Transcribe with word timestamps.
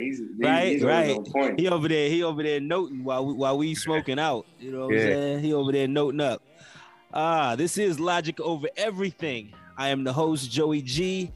He's, 0.00 0.18
he's, 0.18 0.26
right, 0.38 0.72
he's 0.72 0.82
right. 0.82 1.16
On. 1.16 1.56
He 1.56 1.68
over 1.68 1.86
there, 1.86 2.08
he 2.08 2.24
over 2.24 2.42
there 2.42 2.60
noting 2.60 3.04
while 3.04 3.24
we, 3.24 3.32
while 3.32 3.56
we 3.56 3.76
smoking 3.76 4.18
out. 4.18 4.44
You 4.58 4.72
know 4.72 4.86
what 4.86 4.94
Yeah. 4.96 5.00
I'm 5.02 5.06
saying? 5.06 5.38
He 5.44 5.52
over 5.52 5.70
there 5.70 5.86
noting 5.86 6.20
up. 6.20 6.42
Ah, 7.12 7.54
this 7.54 7.78
is 7.78 8.00
Logic 8.00 8.40
Over 8.40 8.66
Everything. 8.76 9.52
I 9.78 9.90
am 9.90 10.02
the 10.02 10.12
host, 10.12 10.50
Joey 10.50 10.82
G. 10.82 11.30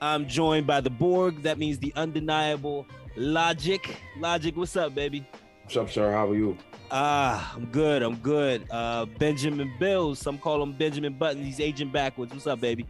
I'm 0.00 0.28
joined 0.28 0.68
by 0.68 0.80
the 0.80 0.90
Borg. 0.90 1.42
That 1.42 1.58
means 1.58 1.78
the 1.78 1.92
undeniable 1.96 2.86
Logic. 3.16 3.96
Logic, 4.18 4.56
what's 4.56 4.76
up, 4.76 4.94
baby? 4.94 5.26
What's 5.64 5.76
up, 5.76 5.90
sir? 5.90 6.12
How 6.12 6.28
are 6.30 6.36
you? 6.36 6.56
Ah, 6.92 7.54
I'm 7.56 7.66
good. 7.66 8.02
I'm 8.04 8.16
good. 8.16 8.68
Uh, 8.70 9.06
Benjamin 9.18 9.72
Bills. 9.80 10.20
Some 10.20 10.38
call 10.38 10.62
him 10.62 10.74
Benjamin 10.74 11.14
Button. 11.14 11.42
He's 11.42 11.58
aging 11.58 11.90
backwards. 11.90 12.32
What's 12.32 12.46
up, 12.46 12.60
baby? 12.60 12.86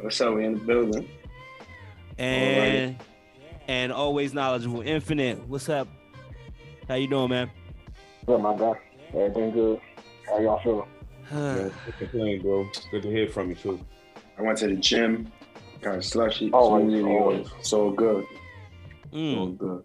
What's 0.00 0.18
up? 0.22 0.34
We 0.34 0.46
in 0.46 0.54
the 0.54 0.60
building. 0.60 1.10
And 2.16 2.96
and 3.68 3.92
always 3.92 4.34
knowledgeable, 4.34 4.80
Infinite. 4.82 5.46
What's 5.48 5.68
up? 5.68 5.88
How 6.88 6.94
you 6.94 7.08
doing, 7.08 7.30
man? 7.30 7.50
What's 8.24 8.38
up, 8.38 8.42
my 8.42 8.56
guy? 8.56 8.78
Everything 9.14 9.50
good? 9.52 9.80
How 10.26 10.38
y'all 10.38 10.60
feeling? 10.62 10.86
Man, 11.30 11.70
can't 11.84 11.98
complain, 11.98 12.42
bro. 12.42 12.68
Good 12.90 13.02
to 13.02 13.10
hear 13.10 13.28
from 13.28 13.50
you 13.50 13.56
too. 13.56 13.80
I 14.38 14.42
went 14.42 14.58
to 14.58 14.68
the 14.68 14.76
gym. 14.76 15.32
Kind 15.80 15.96
of 15.96 16.04
slushy. 16.04 16.50
Always, 16.52 16.86
smoothie, 16.86 17.20
always. 17.20 17.48
So 17.62 17.90
good. 17.90 18.24
So 19.12 19.16
Mm. 19.16 19.58
good. 19.58 19.84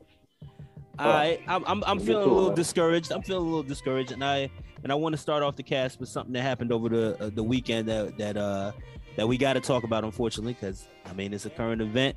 I 0.99 1.39
I'm 1.47 1.63
I'm, 1.65 1.83
I'm 1.85 1.97
Me 1.97 2.05
feeling 2.05 2.23
a 2.23 2.31
little 2.31 2.49
man. 2.49 2.55
discouraged. 2.55 3.11
I'm 3.11 3.21
feeling 3.23 3.43
a 3.43 3.49
little 3.49 3.63
discouraged, 3.63 4.11
and 4.11 4.23
I 4.23 4.49
and 4.83 4.91
I 4.91 4.95
want 4.95 5.13
to 5.13 5.17
start 5.17 5.41
off 5.41 5.55
the 5.55 5.63
cast 5.63 5.99
with 5.99 6.09
something 6.09 6.33
that 6.33 6.41
happened 6.41 6.71
over 6.71 6.89
the 6.89 7.17
uh, 7.23 7.29
the 7.33 7.43
weekend 7.43 7.87
that 7.87 8.17
that 8.17 8.37
uh 8.37 8.71
that 9.15 9.27
we 9.27 9.37
got 9.37 9.53
to 9.53 9.61
talk 9.61 9.83
about, 9.83 10.03
unfortunately, 10.03 10.53
because 10.53 10.87
I 11.05 11.13
mean 11.13 11.33
it's 11.33 11.45
a 11.45 11.49
current 11.49 11.81
event. 11.81 12.15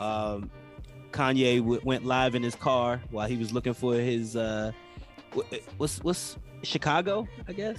Um, 0.00 0.50
Kanye 1.12 1.58
w- 1.58 1.80
went 1.84 2.04
live 2.04 2.34
in 2.34 2.42
his 2.42 2.54
car 2.54 3.00
while 3.10 3.28
he 3.28 3.36
was 3.36 3.52
looking 3.52 3.74
for 3.74 3.94
his 3.94 4.36
uh 4.36 4.72
wh- 5.34 5.42
what's 5.78 6.02
what's 6.02 6.36
Chicago, 6.62 7.26
I 7.48 7.52
guess 7.52 7.78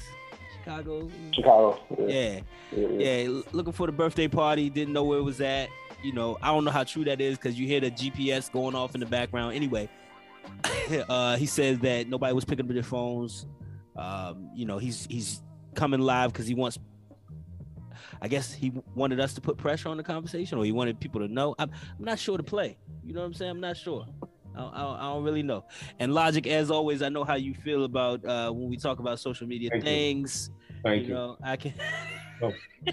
Chicago. 0.59 1.09
Chicago. 1.31 1.79
Yeah. 1.99 2.05
Yeah, 2.07 2.39
yeah, 2.71 2.87
yeah. 2.87 3.17
yeah, 3.23 3.41
looking 3.51 3.73
for 3.73 3.87
the 3.87 3.93
birthday 3.93 4.27
party. 4.27 4.69
Didn't 4.69 4.93
know 4.93 5.03
where 5.03 5.19
it 5.19 5.23
was 5.23 5.41
at. 5.41 5.69
You 6.03 6.13
know, 6.13 6.37
I 6.41 6.47
don't 6.47 6.65
know 6.65 6.71
how 6.71 6.83
true 6.83 7.03
that 7.05 7.21
is 7.21 7.37
because 7.37 7.59
you 7.59 7.67
hear 7.67 7.79
the 7.79 7.91
GPS 7.91 8.51
going 8.51 8.75
off 8.75 8.95
in 8.95 8.99
the 9.01 9.05
background. 9.05 9.55
Anyway, 9.55 9.89
uh, 11.09 11.37
he 11.37 11.45
says 11.45 11.79
that 11.79 12.07
nobody 12.07 12.33
was 12.33 12.45
picking 12.45 12.65
up 12.65 12.73
their 12.73 12.83
phones. 12.83 13.45
Um, 13.95 14.49
you 14.55 14.65
know, 14.65 14.77
he's 14.77 15.05
he's 15.09 15.41
coming 15.75 15.99
live 15.99 16.31
because 16.33 16.47
he 16.47 16.53
wants. 16.55 16.79
I 18.21 18.27
guess 18.27 18.53
he 18.53 18.71
wanted 18.95 19.19
us 19.19 19.33
to 19.35 19.41
put 19.41 19.57
pressure 19.57 19.89
on 19.89 19.97
the 19.97 20.03
conversation, 20.03 20.57
or 20.57 20.65
he 20.65 20.71
wanted 20.71 20.99
people 20.99 21.21
to 21.21 21.27
know. 21.27 21.55
I'm, 21.59 21.71
I'm 21.97 22.05
not 22.05 22.19
sure 22.19 22.37
to 22.37 22.43
play. 22.43 22.77
You 23.03 23.13
know 23.13 23.21
what 23.21 23.27
I'm 23.27 23.33
saying? 23.33 23.51
I'm 23.51 23.59
not 23.61 23.77
sure. 23.77 24.05
I, 24.55 24.63
I, 24.63 24.95
I 24.99 25.13
don't 25.13 25.23
really 25.23 25.43
know. 25.43 25.65
And 25.99 26.13
Logic, 26.13 26.45
as 26.47 26.71
always, 26.71 27.01
I 27.01 27.09
know 27.09 27.23
how 27.23 27.35
you 27.35 27.53
feel 27.53 27.85
about 27.85 28.23
uh, 28.25 28.51
when 28.51 28.69
we 28.69 28.77
talk 28.77 28.99
about 28.99 29.19
social 29.19 29.47
media 29.47 29.69
Thank 29.69 29.83
you. 29.83 29.89
things. 29.89 30.49
Thank 30.83 31.07
you. 31.07 31.13
know, 31.13 31.37
I 31.43 31.57
can. 31.57 31.73
Oh. 32.41 32.51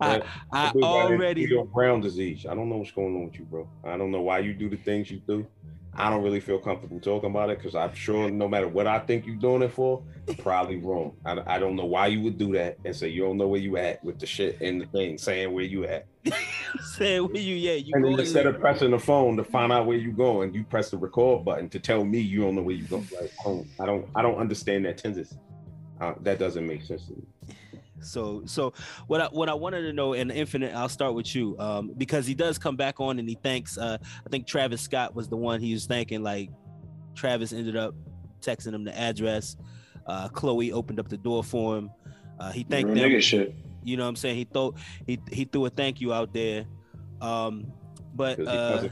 I, 0.00 0.16
Yeah, 0.16 0.26
I 0.52 0.72
already 0.82 1.46
feel 1.46 1.64
Brown 1.64 2.00
disease. 2.00 2.44
I 2.44 2.54
don't 2.54 2.68
know 2.68 2.76
what's 2.76 2.90
going 2.90 3.14
on 3.14 3.26
with 3.26 3.38
you, 3.38 3.44
bro. 3.44 3.68
I 3.84 3.96
don't 3.96 4.10
know 4.10 4.22
why 4.22 4.40
you 4.40 4.52
do 4.52 4.68
the 4.68 4.76
things 4.76 5.10
you 5.10 5.20
do. 5.26 5.46
I 5.94 6.08
don't 6.08 6.22
really 6.22 6.40
feel 6.40 6.58
comfortable 6.58 6.98
talking 7.00 7.30
about 7.30 7.50
it 7.50 7.58
because 7.58 7.74
I'm 7.74 7.94
sure 7.94 8.30
no 8.30 8.48
matter 8.48 8.66
what 8.66 8.86
I 8.86 8.98
think 8.98 9.26
you're 9.26 9.36
doing 9.36 9.62
it 9.62 9.72
for, 9.72 10.02
you're 10.26 10.36
probably 10.36 10.78
wrong. 10.78 11.14
I, 11.26 11.38
I 11.46 11.58
don't 11.58 11.76
know 11.76 11.84
why 11.84 12.06
you 12.06 12.22
would 12.22 12.38
do 12.38 12.52
that 12.54 12.78
and 12.84 12.96
say 12.96 13.08
you 13.08 13.22
don't 13.22 13.36
know 13.36 13.46
where 13.46 13.60
you 13.60 13.76
at 13.76 14.02
with 14.02 14.18
the 14.18 14.24
shit 14.24 14.60
and 14.62 14.80
the 14.80 14.86
thing, 14.86 15.18
saying 15.18 15.52
where 15.52 15.64
you 15.64 15.84
at. 15.84 16.06
saying 16.94 17.24
where 17.24 17.42
you 17.42 17.56
yeah 17.56 17.74
you 17.74 17.92
And 17.94 18.04
then 18.04 18.12
going 18.12 18.20
instead 18.20 18.46
of 18.46 18.58
pressing 18.58 18.92
the 18.92 18.98
phone 18.98 19.36
to 19.36 19.44
find 19.44 19.70
out 19.70 19.86
where 19.86 19.98
you 19.98 20.12
going, 20.12 20.54
you 20.54 20.64
press 20.64 20.90
the 20.90 20.96
record 20.96 21.44
button 21.44 21.68
to 21.68 21.78
tell 21.78 22.04
me 22.04 22.20
you 22.20 22.40
don't 22.40 22.54
know 22.54 22.62
where 22.62 22.74
you 22.74 22.84
go. 22.84 22.96
Like, 23.20 23.32
I 23.40 23.44
don't, 23.44 23.68
I 23.80 23.86
don't, 23.86 24.08
I 24.14 24.22
don't 24.22 24.36
understand 24.38 24.86
that 24.86 24.96
tendency. 24.96 25.36
Uh, 26.00 26.14
that 26.22 26.38
doesn't 26.38 26.66
make 26.66 26.82
sense 26.84 27.06
to 27.06 27.12
me. 27.12 27.22
So 28.02 28.42
so 28.46 28.72
what 29.06 29.20
I 29.20 29.26
what 29.26 29.48
I 29.48 29.54
wanted 29.54 29.82
to 29.82 29.92
know 29.92 30.12
in 30.12 30.30
infinite 30.30 30.74
I'll 30.74 30.88
start 30.88 31.14
with 31.14 31.34
you 31.34 31.56
um 31.58 31.92
because 31.96 32.26
he 32.26 32.34
does 32.34 32.58
come 32.58 32.76
back 32.76 33.00
on 33.00 33.18
and 33.18 33.28
he 33.28 33.36
thanks 33.42 33.78
uh 33.78 33.96
I 34.02 34.28
think 34.28 34.46
Travis 34.46 34.80
Scott 34.82 35.14
was 35.14 35.28
the 35.28 35.36
one 35.36 35.60
he 35.60 35.72
was 35.72 35.86
thanking 35.86 36.22
like 36.22 36.50
Travis 37.14 37.52
ended 37.52 37.76
up 37.76 37.94
texting 38.40 38.74
him 38.74 38.84
the 38.84 38.98
address 38.98 39.56
uh 40.06 40.28
Chloe 40.28 40.72
opened 40.72 40.98
up 40.98 41.08
the 41.08 41.16
door 41.16 41.44
for 41.44 41.76
him 41.78 41.90
uh 42.40 42.50
he 42.52 42.64
thanked 42.64 42.90
Real 42.92 43.02
them. 43.02 43.10
nigga 43.12 43.22
shit. 43.22 43.54
you 43.84 43.96
know 43.96 44.02
what 44.04 44.08
I'm 44.10 44.16
saying? 44.16 44.36
He 44.36 44.44
thought 44.44 44.76
he 45.06 45.18
he 45.30 45.44
threw 45.44 45.66
a 45.66 45.70
thank 45.70 46.00
you 46.00 46.12
out 46.12 46.32
there 46.32 46.66
um 47.20 47.66
but 48.14 48.38
uh 48.46 48.88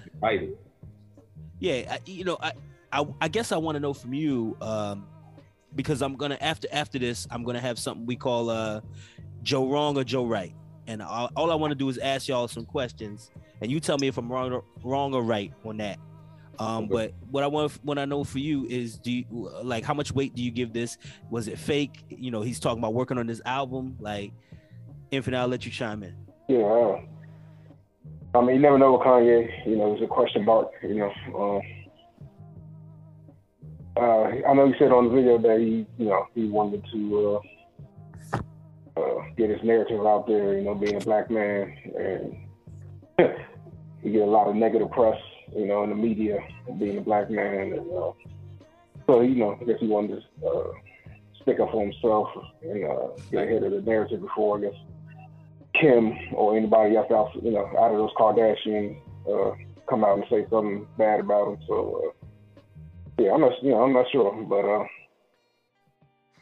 yeah 1.59 1.95
I, 1.95 1.99
you 2.07 2.25
know 2.25 2.39
i 2.41 2.53
i, 2.93 3.05
I 3.21 3.29
guess 3.29 3.53
i 3.53 3.57
want 3.57 3.77
to 3.77 3.81
know 3.81 3.93
from 3.93 4.15
you 4.15 4.57
um 4.63 5.07
because 5.75 6.03
i'm 6.03 6.17
gonna 6.17 6.39
after 6.41 6.69
after 6.73 6.99
this 6.99 7.27
i'm 7.31 7.43
gonna 7.45 7.61
have 7.61 7.79
something 7.79 8.07
we 8.07 8.17
call 8.17 8.51
uh 8.51 8.81
joe 9.43 9.69
wrong 9.69 9.97
or 9.97 10.05
joe 10.05 10.27
right 10.27 10.55
and 10.87 11.01
all, 11.03 11.31
all 11.37 11.51
i 11.51 11.55
want 11.55 11.71
to 11.71 11.75
do 11.75 11.89
is 11.89 11.99
ask 11.99 12.29
y'all 12.29 12.49
some 12.49 12.65
questions 12.65 13.31
and 13.61 13.71
you 13.71 13.81
tell 13.81 13.99
me 13.99 14.09
if 14.09 14.19
i'm 14.19 14.31
wrong 14.31 14.53
or, 14.53 14.65
wrong 14.83 15.15
or 15.15 15.23
right 15.23 15.53
on 15.65 15.77
that 15.77 15.99
um 16.59 16.85
Okay. 16.85 16.89
but 16.93 17.15
what 17.31 17.45
i 17.45 17.47
want 17.47 17.73
what 17.85 17.99
i 17.99 18.05
know 18.05 18.25
for 18.25 18.39
you 18.39 18.67
is 18.67 18.99
do 18.99 19.11
you 19.13 19.25
like 19.63 19.85
how 19.85 19.95
much 19.95 20.13
weight 20.13 20.35
do 20.35 20.43
you 20.43 20.51
give 20.51 20.73
this 20.73 20.99
was 21.31 21.49
it 21.49 21.59
fake 21.59 22.05
you 22.09 22.31
know 22.31 22.43
he's 22.43 22.59
talking 22.61 22.79
about 22.79 22.95
working 22.95 23.17
on 23.19 23.27
this 23.27 23.41
album 23.47 23.97
like 24.01 24.33
infinite 25.11 25.39
i'll 25.39 25.49
let 25.49 25.65
you 25.65 25.73
chime 25.73 26.03
in 26.03 26.15
Yeah, 26.49 26.59
uh, 26.65 27.01
I 28.35 28.41
mean, 28.43 28.57
you 28.57 28.63
never 28.63 28.79
know 28.79 28.93
with 28.93 29.03
Kanye. 29.03 29.49
You 29.67 29.77
know, 29.77 29.93
it's 29.93 30.03
a 30.03 30.07
question 30.07 30.45
mark. 30.45 30.71
You 30.85 30.95
know, 30.95 31.13
um, 31.37 31.61
uh, 34.01 34.49
I 34.49 34.55
know 34.55 34.69
he 34.69 34.75
said 34.79 34.93
on 34.93 35.09
the 35.09 35.15
video 35.15 35.39
that 35.39 35.61
he, 35.61 35.87
you 35.99 36.09
know, 36.09 36.27
he 36.35 36.49
wanted 36.49 36.83
to 36.93 37.43
uh, 38.35 38.39
uh, 39.01 39.23
get 39.37 39.51
his 39.51 39.63
narrative 39.63 40.07
out 40.07 40.27
there. 40.27 40.57
You 40.59 40.65
know, 40.65 40.75
being 40.75 40.97
a 40.97 41.01
black 41.01 41.31
man, 41.31 41.77
and 41.99 42.37
he 44.03 44.11
get 44.11 44.23
a 44.23 44.31
lot 44.31 44.49
of 44.49 44.57
negative 44.57 44.91
press. 44.91 45.21
You 45.55 45.67
know, 45.67 45.83
in 45.85 45.91
the 45.91 45.97
media, 45.97 46.39
being 46.79 46.99
a 46.99 47.03
black 47.03 47.31
man, 47.31 47.73
and 47.73 47.81
uh, 47.93 48.13
so 49.07 49.21
you 49.21 49.35
know, 49.35 49.59
I 49.61 49.65
guess 49.65 49.81
he 49.81 49.87
wanted 49.87 50.23
to 50.41 50.47
uh, 50.47 50.73
stick 51.43 51.61
up 51.61 51.71
for 51.71 51.83
himself 51.83 52.29
and 52.63 52.85
uh, 52.85 53.09
get 53.31 53.45
ahead 53.45 53.65
of 53.65 53.73
the 53.73 53.83
narrative 53.83 54.21
before, 54.21 54.59
I 54.59 54.63
guess. 54.63 54.75
Kim 55.81 56.13
or 56.35 56.57
anybody 56.57 56.97
else 56.97 57.11
out, 57.11 57.31
you 57.43 57.53
know, 57.53 57.67
out 57.79 57.93
of 57.93 57.99
those 57.99 58.11
Kardashians 58.19 58.99
uh, 59.29 59.55
come 59.89 60.05
out 60.05 60.19
and 60.19 60.25
say 60.29 60.45
something 60.51 60.87
bad 60.99 61.21
about 61.21 61.49
him. 61.49 61.59
So 61.67 62.03
uh, 62.05 62.20
yeah, 63.21 63.33
I'm 63.33 63.41
not, 63.43 63.53
you 63.63 63.71
know, 63.71 63.83
I'm 63.83 63.93
not 63.93 64.07
sure, 64.11 64.33
but 64.49 64.65
uh, 64.65 64.85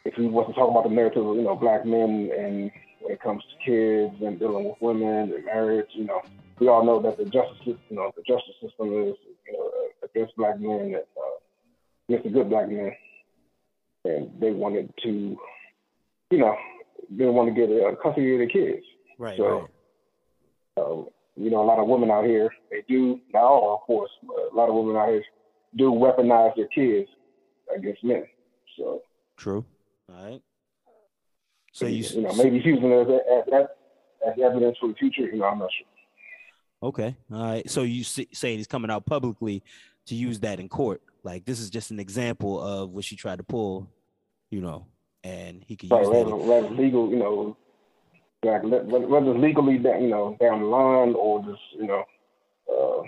if 0.05 0.13
he 0.15 0.27
wants 0.27 0.49
to 0.49 0.55
talk 0.55 0.71
about 0.71 0.87
the 0.87 0.95
narrative 0.95 1.25
of 1.25 1.35
you 1.35 1.43
know 1.43 1.55
black 1.55 1.85
men 1.85 2.31
and 2.31 2.71
when 3.01 3.13
it 3.13 3.21
comes 3.21 3.43
to 3.43 3.65
kids 3.65 4.15
and 4.21 4.39
dealing 4.39 4.63
with 4.63 4.77
women 4.79 5.33
and 5.35 5.45
marriage, 5.45 5.89
you 5.93 6.05
know, 6.05 6.21
we 6.59 6.69
all 6.69 6.85
know 6.85 7.01
that 7.01 7.17
the 7.17 7.25
justice, 7.25 7.57
system, 7.59 7.79
you 7.89 7.95
know, 7.97 8.11
the 8.15 8.23
justice 8.23 8.55
system 8.61 8.87
is 8.95 9.15
you 9.45 9.53
know 9.53 9.69
against 10.03 10.37
black 10.37 10.57
men 10.59 10.79
and 10.79 10.95
uh, 10.95 11.37
against 12.07 12.23
the 12.23 12.31
good 12.31 12.49
black 12.49 12.69
men, 12.69 12.93
and 14.05 14.31
they 14.39 14.51
wanted 14.51 14.93
to, 15.03 15.37
you 16.31 16.37
know, 16.37 16.55
they 17.11 17.25
want 17.25 17.53
to 17.53 17.59
get 17.59 17.69
uh, 17.69 17.91
custody 18.01 18.33
of 18.33 18.39
their 18.39 18.47
kids. 18.47 18.85
right 19.17 19.37
So, 19.37 19.67
um, 20.77 21.07
you 21.35 21.49
know, 21.49 21.61
a 21.61 21.67
lot 21.67 21.79
of 21.79 21.87
women 21.87 22.09
out 22.09 22.23
here, 22.23 22.49
they 22.71 22.83
do, 22.87 23.19
not 23.33 23.43
all, 23.43 23.75
of 23.75 23.81
course, 23.81 24.11
but 24.23 24.53
a 24.53 24.55
lot 24.55 24.69
of 24.69 24.75
women 24.75 24.95
out 24.95 25.09
here 25.09 25.23
do 25.75 25.91
weaponize 25.91 26.55
their 26.55 26.67
kids 26.67 27.09
against 27.75 28.03
men. 28.03 28.23
So, 28.77 29.01
true 29.37 29.65
all 30.11 30.25
right 30.25 30.41
so 31.71 31.85
you, 31.85 32.03
you 32.03 32.21
know, 32.21 32.33
maybe 32.33 32.57
he's 32.57 32.65
using 32.65 32.91
it 32.91 33.07
as, 33.07 33.43
as, 33.53 33.67
as 34.27 34.33
evidence 34.43 34.75
for 34.81 34.87
the 34.89 34.95
future. 34.95 35.21
You 35.21 35.37
know, 35.37 35.45
I'm 35.45 35.59
not 35.59 35.69
sure. 35.77 36.89
Okay. 36.89 37.15
All 37.31 37.43
right. 37.43 37.69
So 37.69 37.83
you 37.83 38.01
s- 38.01 38.19
saying 38.33 38.57
he's 38.57 38.67
coming 38.67 38.89
out 38.91 39.05
publicly 39.05 39.63
to 40.07 40.15
use 40.15 40.39
that 40.41 40.59
in 40.59 40.67
court? 40.67 41.01
Like 41.23 41.45
this 41.45 41.59
is 41.59 41.69
just 41.69 41.91
an 41.91 41.99
example 41.99 42.59
of 42.61 42.89
what 42.89 43.05
she 43.05 43.15
tried 43.15 43.37
to 43.37 43.43
pull, 43.43 43.87
you 44.49 44.61
know, 44.61 44.87
and 45.23 45.63
he 45.65 45.75
could 45.75 45.91
Right, 45.91 46.01
use 46.01 46.09
whether, 46.09 46.29
that. 46.31 46.35
whether 46.35 46.69
legal, 46.69 47.09
you 47.09 47.17
know, 47.17 47.55
like 48.43 48.63
whether 48.63 49.07
whether 49.07 49.37
legally, 49.37 49.73
you 49.73 50.07
know, 50.09 50.35
down 50.41 50.61
the 50.61 50.65
line 50.65 51.13
or 51.13 51.43
just, 51.45 51.61
you 51.77 51.87
know, 51.87 52.03
uh, 52.73 53.03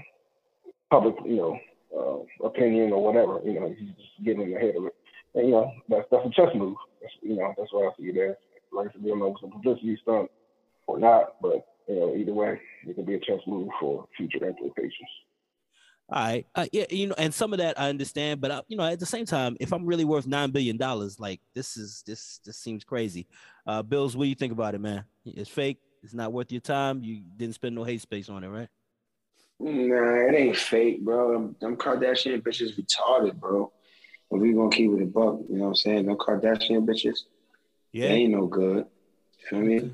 public, 0.92 1.16
you 1.26 1.38
know, 1.38 1.60
uh, 1.96 2.46
opinion 2.46 2.94
or 2.94 3.04
whatever. 3.04 3.40
You 3.46 3.60
know, 3.60 3.76
he's 3.78 3.90
just 3.90 4.26
getting 4.26 4.56
ahead 4.56 4.76
of 4.76 4.86
it. 4.86 4.96
And 5.36 5.48
you 5.48 5.52
know, 5.52 5.72
that's 5.90 6.06
that's 6.12 6.26
a 6.26 6.30
chess 6.30 6.54
move. 6.56 6.76
That's, 7.02 7.14
you 7.22 7.36
know, 7.36 7.54
that's 7.58 7.72
what 7.72 7.88
I 7.88 7.92
see 7.98 8.10
it. 8.10 8.38
Like 8.72 8.90
I 8.90 8.92
said, 8.94 9.04
we 9.04 9.10
don't 9.10 9.20
know 9.20 9.28
if 9.28 9.36
it's 9.36 9.44
a 9.44 9.48
publicity 9.48 9.98
stunt 10.02 10.30
or 10.88 11.00
not, 11.00 11.42
but 11.42 11.66
you 11.88 12.00
know, 12.00 12.16
either 12.16 12.34
way, 12.34 12.60
it 12.88 12.96
can 12.96 13.06
be 13.06 13.16
a 13.16 13.20
chess 13.20 13.40
move 13.48 13.70
for 13.80 14.08
future 14.18 14.46
implications. 14.46 15.10
All 16.10 16.22
right. 16.22 16.46
Uh, 16.56 16.66
yeah. 16.74 16.86
You 16.90 17.08
know, 17.08 17.16
and 17.18 17.34
some 17.34 17.54
of 17.54 17.60
that 17.60 17.80
I 17.80 17.90
understand, 17.90 18.42
but 18.42 18.52
I, 18.52 18.62
you 18.68 18.76
know, 18.76 18.84
at 18.84 19.00
the 19.00 19.06
same 19.06 19.26
time, 19.26 19.56
if 19.62 19.72
I'm 19.72 19.86
really 19.86 20.04
worth 20.04 20.28
nine 20.28 20.52
billion 20.52 20.76
dollars, 20.76 21.20
like 21.20 21.40
this 21.56 21.78
is 21.78 22.04
this 22.06 22.40
this 22.46 22.58
seems 22.58 22.84
crazy. 22.84 23.28
Uh, 23.66 23.82
Bills, 23.82 24.18
what 24.18 24.26
do 24.26 24.30
you 24.30 24.36
think 24.36 24.52
about 24.52 24.76
it, 24.76 24.82
man? 24.82 25.06
It's 25.26 25.50
fake. 25.50 25.80
It's 26.04 26.14
not 26.14 26.34
worth 26.34 26.52
your 26.52 26.62
time. 26.62 27.02
You 27.04 27.22
didn't 27.38 27.56
spend 27.56 27.76
no 27.76 27.84
hate 27.84 28.02
space 28.02 28.28
on 28.28 28.44
it, 28.44 28.50
right? 28.50 28.68
Nah, 29.64 30.28
it 30.28 30.34
ain't 30.36 30.56
fake, 30.58 31.02
bro. 31.02 31.34
Them, 31.34 31.56
them 31.60 31.78
Kardashian 31.78 32.42
bitches 32.42 32.80
retarded, 32.80 33.36
bro. 33.40 33.72
If 34.32 34.42
we 34.42 34.54
gonna 34.54 34.70
keep 34.70 34.92
it 34.92 35.02
a 35.04 35.06
buck, 35.06 35.40
you 35.50 35.58
know 35.58 35.64
what 35.64 35.68
I'm 35.70 35.76
saying? 35.76 36.06
Them 36.06 36.18
Kardashian 36.18 36.86
bitches, 36.86 37.20
Yeah. 37.92 38.08
they 38.10 38.14
ain't 38.16 38.32
no 38.32 38.48
good. 38.48 38.86
You 39.40 39.48
Feel 39.50 39.60
me? 39.60 39.92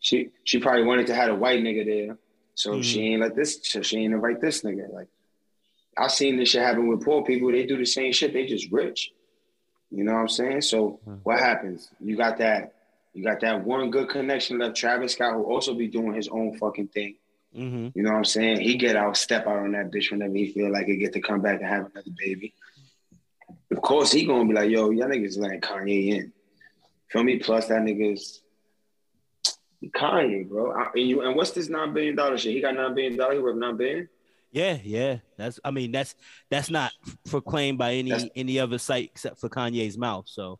She 0.00 0.30
she 0.44 0.58
probably 0.58 0.84
wanted 0.84 1.06
to 1.08 1.14
have 1.14 1.30
a 1.30 1.34
white 1.34 1.60
nigga 1.62 1.84
there, 1.84 2.18
so 2.54 2.72
Mhm. 2.72 2.84
she 2.84 3.00
ain't 3.02 3.20
like 3.22 3.34
this. 3.34 3.58
So 3.62 3.82
she 3.82 3.98
ain't 3.98 4.14
invite 4.14 4.40
this 4.40 4.62
nigga. 4.62 4.92
Like 4.92 5.08
I 5.96 6.08
seen 6.08 6.36
this 6.36 6.50
shit 6.50 6.62
happen 6.62 6.88
with 6.88 7.04
poor 7.04 7.24
people. 7.24 7.50
They 7.50 7.64
do 7.64 7.78
the 7.78 7.86
same 7.86 8.12
shit. 8.12 8.32
They 8.32 8.44
just 8.46 8.70
rich. 8.70 9.12
You 9.90 10.04
know 10.04 10.12
what 10.14 10.20
I'm 10.20 10.28
saying? 10.28 10.60
So 10.62 11.00
Mhm. 11.06 11.20
what 11.22 11.38
happens? 11.38 11.90
You 12.00 12.16
got 12.16 12.38
that. 12.38 12.74
You 13.14 13.24
got 13.24 13.40
that 13.40 13.64
one 13.64 13.90
good 13.90 14.08
connection 14.10 14.58
left. 14.58 14.76
Travis 14.76 15.12
Scott, 15.14 15.32
who 15.34 15.44
also 15.44 15.74
be 15.74 15.86
doing 15.88 16.12
his 16.12 16.28
own 16.28 16.56
fucking 16.58 16.88
thing. 16.88 17.16
Mm-hmm. 17.54 17.88
You 17.94 18.02
know 18.02 18.10
what 18.10 18.18
I'm 18.18 18.24
saying? 18.24 18.60
He 18.60 18.76
get 18.76 18.96
out, 18.96 19.16
step 19.16 19.46
out 19.46 19.58
on 19.58 19.72
that 19.72 19.90
bitch 19.90 20.10
whenever 20.10 20.34
he 20.34 20.52
feel 20.52 20.70
like 20.72 20.86
he 20.86 20.96
get 20.96 21.12
to 21.14 21.20
come 21.20 21.40
back 21.40 21.60
and 21.60 21.68
have 21.68 21.90
another 21.92 22.10
baby. 22.18 22.54
Of 23.70 23.80
course, 23.82 24.12
he 24.12 24.26
gonna 24.26 24.46
be 24.46 24.54
like, 24.54 24.70
yo, 24.70 24.90
y'all 24.90 25.08
niggas 25.08 25.38
letting 25.38 25.60
Kanye 25.60 26.08
in. 26.16 26.32
Feel 27.08 27.24
me? 27.24 27.38
Plus 27.38 27.66
that 27.68 27.82
niggas 27.82 28.40
Kanye, 29.94 30.48
bro. 30.48 30.72
I, 30.72 30.88
and, 30.94 31.08
you, 31.08 31.22
and 31.22 31.36
what's 31.36 31.52
this 31.52 31.68
nine 31.68 31.92
billion 31.92 32.16
dollar 32.16 32.38
shit? 32.38 32.52
He 32.54 32.60
got 32.60 32.74
nine 32.74 32.94
billion 32.94 33.16
dollars. 33.16 33.36
He 33.36 33.42
worth 33.42 33.56
nine 33.56 33.76
billion. 33.76 34.08
Yeah, 34.52 34.78
yeah. 34.82 35.18
That's 35.36 35.60
I 35.64 35.70
mean 35.70 35.92
that's 35.92 36.14
that's 36.50 36.70
not 36.70 36.92
proclaimed 37.28 37.78
by 37.78 37.94
any 37.94 38.10
That's- 38.10 38.30
any 38.34 38.58
other 38.58 38.78
site 38.78 39.10
except 39.12 39.38
for 39.38 39.48
Kanye's 39.48 39.98
mouth. 39.98 40.24
So 40.28 40.58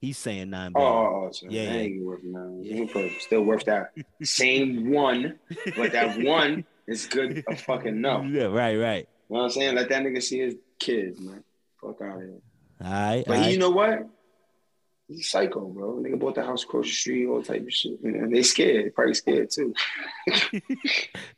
he's 0.00 0.18
saying 0.18 0.50
nine. 0.50 0.72
Oh, 0.74 0.80
billion. 0.80 0.96
oh, 1.28 1.28
so 1.32 1.46
Yeah, 1.48 1.64
that 1.66 1.78
ain't 1.80 2.04
worth 2.04 2.20
nine. 2.24 2.60
Yeah. 2.62 3.08
Still 3.18 3.42
worth 3.42 3.64
that 3.64 3.92
same 4.22 4.90
one, 4.90 5.38
but 5.76 5.92
that 5.92 6.18
one 6.22 6.64
is 6.86 7.06
good 7.06 7.44
a 7.48 7.56
fucking 7.56 8.00
no. 8.00 8.22
You 8.22 8.40
Yeah, 8.40 8.44
right, 8.46 8.76
right. 8.76 9.08
know 9.28 9.38
what 9.38 9.42
I'm 9.44 9.50
saying? 9.50 9.74
Let 9.74 9.88
that 9.88 10.02
nigga 10.02 10.22
see 10.22 10.38
his 10.40 10.56
kids, 10.78 11.20
man. 11.20 11.42
Fuck 11.80 12.00
out 12.02 12.16
of 12.16 12.22
here. 12.22 12.38
All 12.84 12.90
right. 12.92 13.24
But 13.26 13.36
all 13.38 13.44
he, 13.44 13.52
you 13.52 13.58
know 13.58 13.70
what? 13.70 14.06
He's 15.08 15.30
psycho, 15.30 15.60
bro. 15.68 15.94
Nigga 16.02 16.18
bought 16.18 16.34
the 16.34 16.42
house 16.44 16.64
across 16.64 16.86
the 16.86 16.90
street, 16.92 17.26
all 17.28 17.40
type 17.40 17.62
of 17.62 17.72
shit. 17.72 17.98
You 18.02 18.10
know, 18.10 18.28
they 18.28 18.42
scared. 18.42 18.86
They 18.86 18.90
probably 18.90 19.14
scared 19.14 19.50
too. 19.50 19.72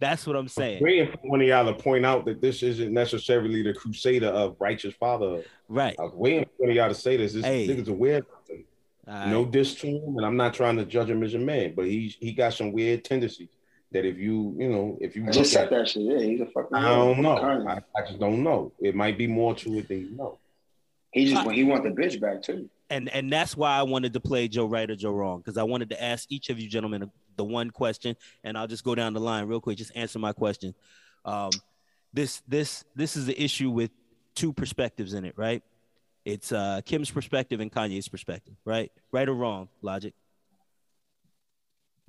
That's 0.01 0.27
what 0.27 0.37
I'm 0.37 0.49
saying. 0.49 0.83
Waiting 0.83 1.13
for 1.13 1.19
one 1.29 1.43
of 1.43 1.47
y'all 1.47 1.67
to 1.67 1.75
point 1.75 2.07
out 2.07 2.25
that 2.25 2.41
this 2.41 2.63
isn't 2.63 2.93
necessarily 2.93 3.63
the 3.63 3.75
crusader 3.75 4.29
of 4.29 4.57
righteous 4.59 4.95
father. 4.95 5.43
Right. 5.69 5.95
I 5.99 6.03
was 6.05 6.15
waiting 6.15 6.45
for 6.45 6.51
one 6.63 6.71
of 6.71 6.77
y'all 6.77 6.89
to 6.89 6.95
say 6.95 7.19
this. 7.19 7.35
This 7.35 7.45
Hey. 7.45 7.69
nigga's 7.69 7.89
a 7.89 7.93
weird. 7.93 8.25
All 9.07 9.15
right. 9.15 9.29
No 9.29 9.45
diss 9.45 9.75
to 9.77 9.87
him, 9.87 10.17
and 10.17 10.25
I'm 10.25 10.37
not 10.37 10.55
trying 10.55 10.77
to 10.79 10.87
judge 10.87 11.11
him 11.11 11.23
as 11.23 11.35
a 11.35 11.39
man, 11.39 11.75
but 11.75 11.87
he's 11.87 12.17
he 12.21 12.33
got 12.33 12.55
some 12.55 12.73
weird 12.73 13.05
tendencies 13.05 13.49
that 13.93 14.05
if 14.05 14.19
you 14.19 14.55
you 14.59 14.69
know 14.69 14.99
if 15.01 15.17
you 15.17 15.27
I 15.27 15.31
just 15.31 15.55
at, 15.55 15.69
said 15.69 15.71
that 15.71 15.89
shit. 15.89 16.03
Yeah, 16.03 16.21
he's 16.21 16.41
a 16.41 16.47
fucking. 16.47 16.75
I 16.77 16.89
don't 16.89 17.21
know. 17.21 17.37
I, 17.37 17.81
I 17.97 18.07
just 18.07 18.19
don't 18.19 18.43
know. 18.43 18.73
It 18.81 18.95
might 18.95 19.17
be 19.17 19.27
more 19.27 19.55
to 19.57 19.79
it 19.79 19.89
than 19.89 20.01
you 20.01 20.17
know. 20.17 20.39
He 21.11 21.27
just 21.33 21.51
he 21.51 21.65
want 21.65 21.85
the 21.85 21.91
bitch 21.91 22.21
back 22.21 22.43
too. 22.43 22.69
And 22.91 23.09
and 23.11 23.33
that's 23.33 23.57
why 23.57 23.77
I 23.77 23.83
wanted 23.83 24.13
to 24.15 24.21
play 24.21 24.49
Joe 24.49 24.67
Right 24.67 24.91
or 24.91 24.97
Joe 24.97 25.13
Wrong 25.13 25.39
because 25.39 25.59
I 25.59 25.63
wanted 25.63 25.91
to 25.91 26.03
ask 26.03 26.31
each 26.31 26.51
of 26.51 26.59
you 26.59 26.69
gentlemen 26.69 27.11
the 27.37 27.45
one 27.45 27.71
question, 27.71 28.17
and 28.45 28.57
I'll 28.57 28.67
just 28.67 28.85
go 28.85 28.95
down 28.95 29.15
the 29.15 29.21
line 29.21 29.47
real 29.47 29.61
quick. 29.61 29.79
Just 29.79 29.93
answer 29.95 30.19
my 30.19 30.33
question. 30.33 30.75
Um, 31.25 31.51
this 32.13 32.43
this 32.49 32.85
this 32.95 33.17
is 33.17 33.27
the 33.27 33.41
issue 33.41 33.71
with 33.71 33.91
two 34.35 34.53
perspectives 34.53 35.15
in 35.15 35.25
it, 35.25 35.35
right? 35.37 35.63
It's 36.25 36.53
uh, 36.53 36.81
Kim's 36.85 37.11
perspective 37.11 37.61
and 37.61 37.73
Kanye's 37.73 38.09
perspective, 38.09 38.55
right? 38.65 38.91
Right 39.13 39.29
or 39.29 39.35
wrong? 39.35 39.69
Logic. 39.83 40.15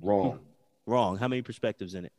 Wrong. 0.00 0.40
Wrong. 0.86 1.16
How 1.16 1.28
many 1.28 1.42
perspectives 1.42 1.94
in 1.94 2.04
it? 2.04 2.12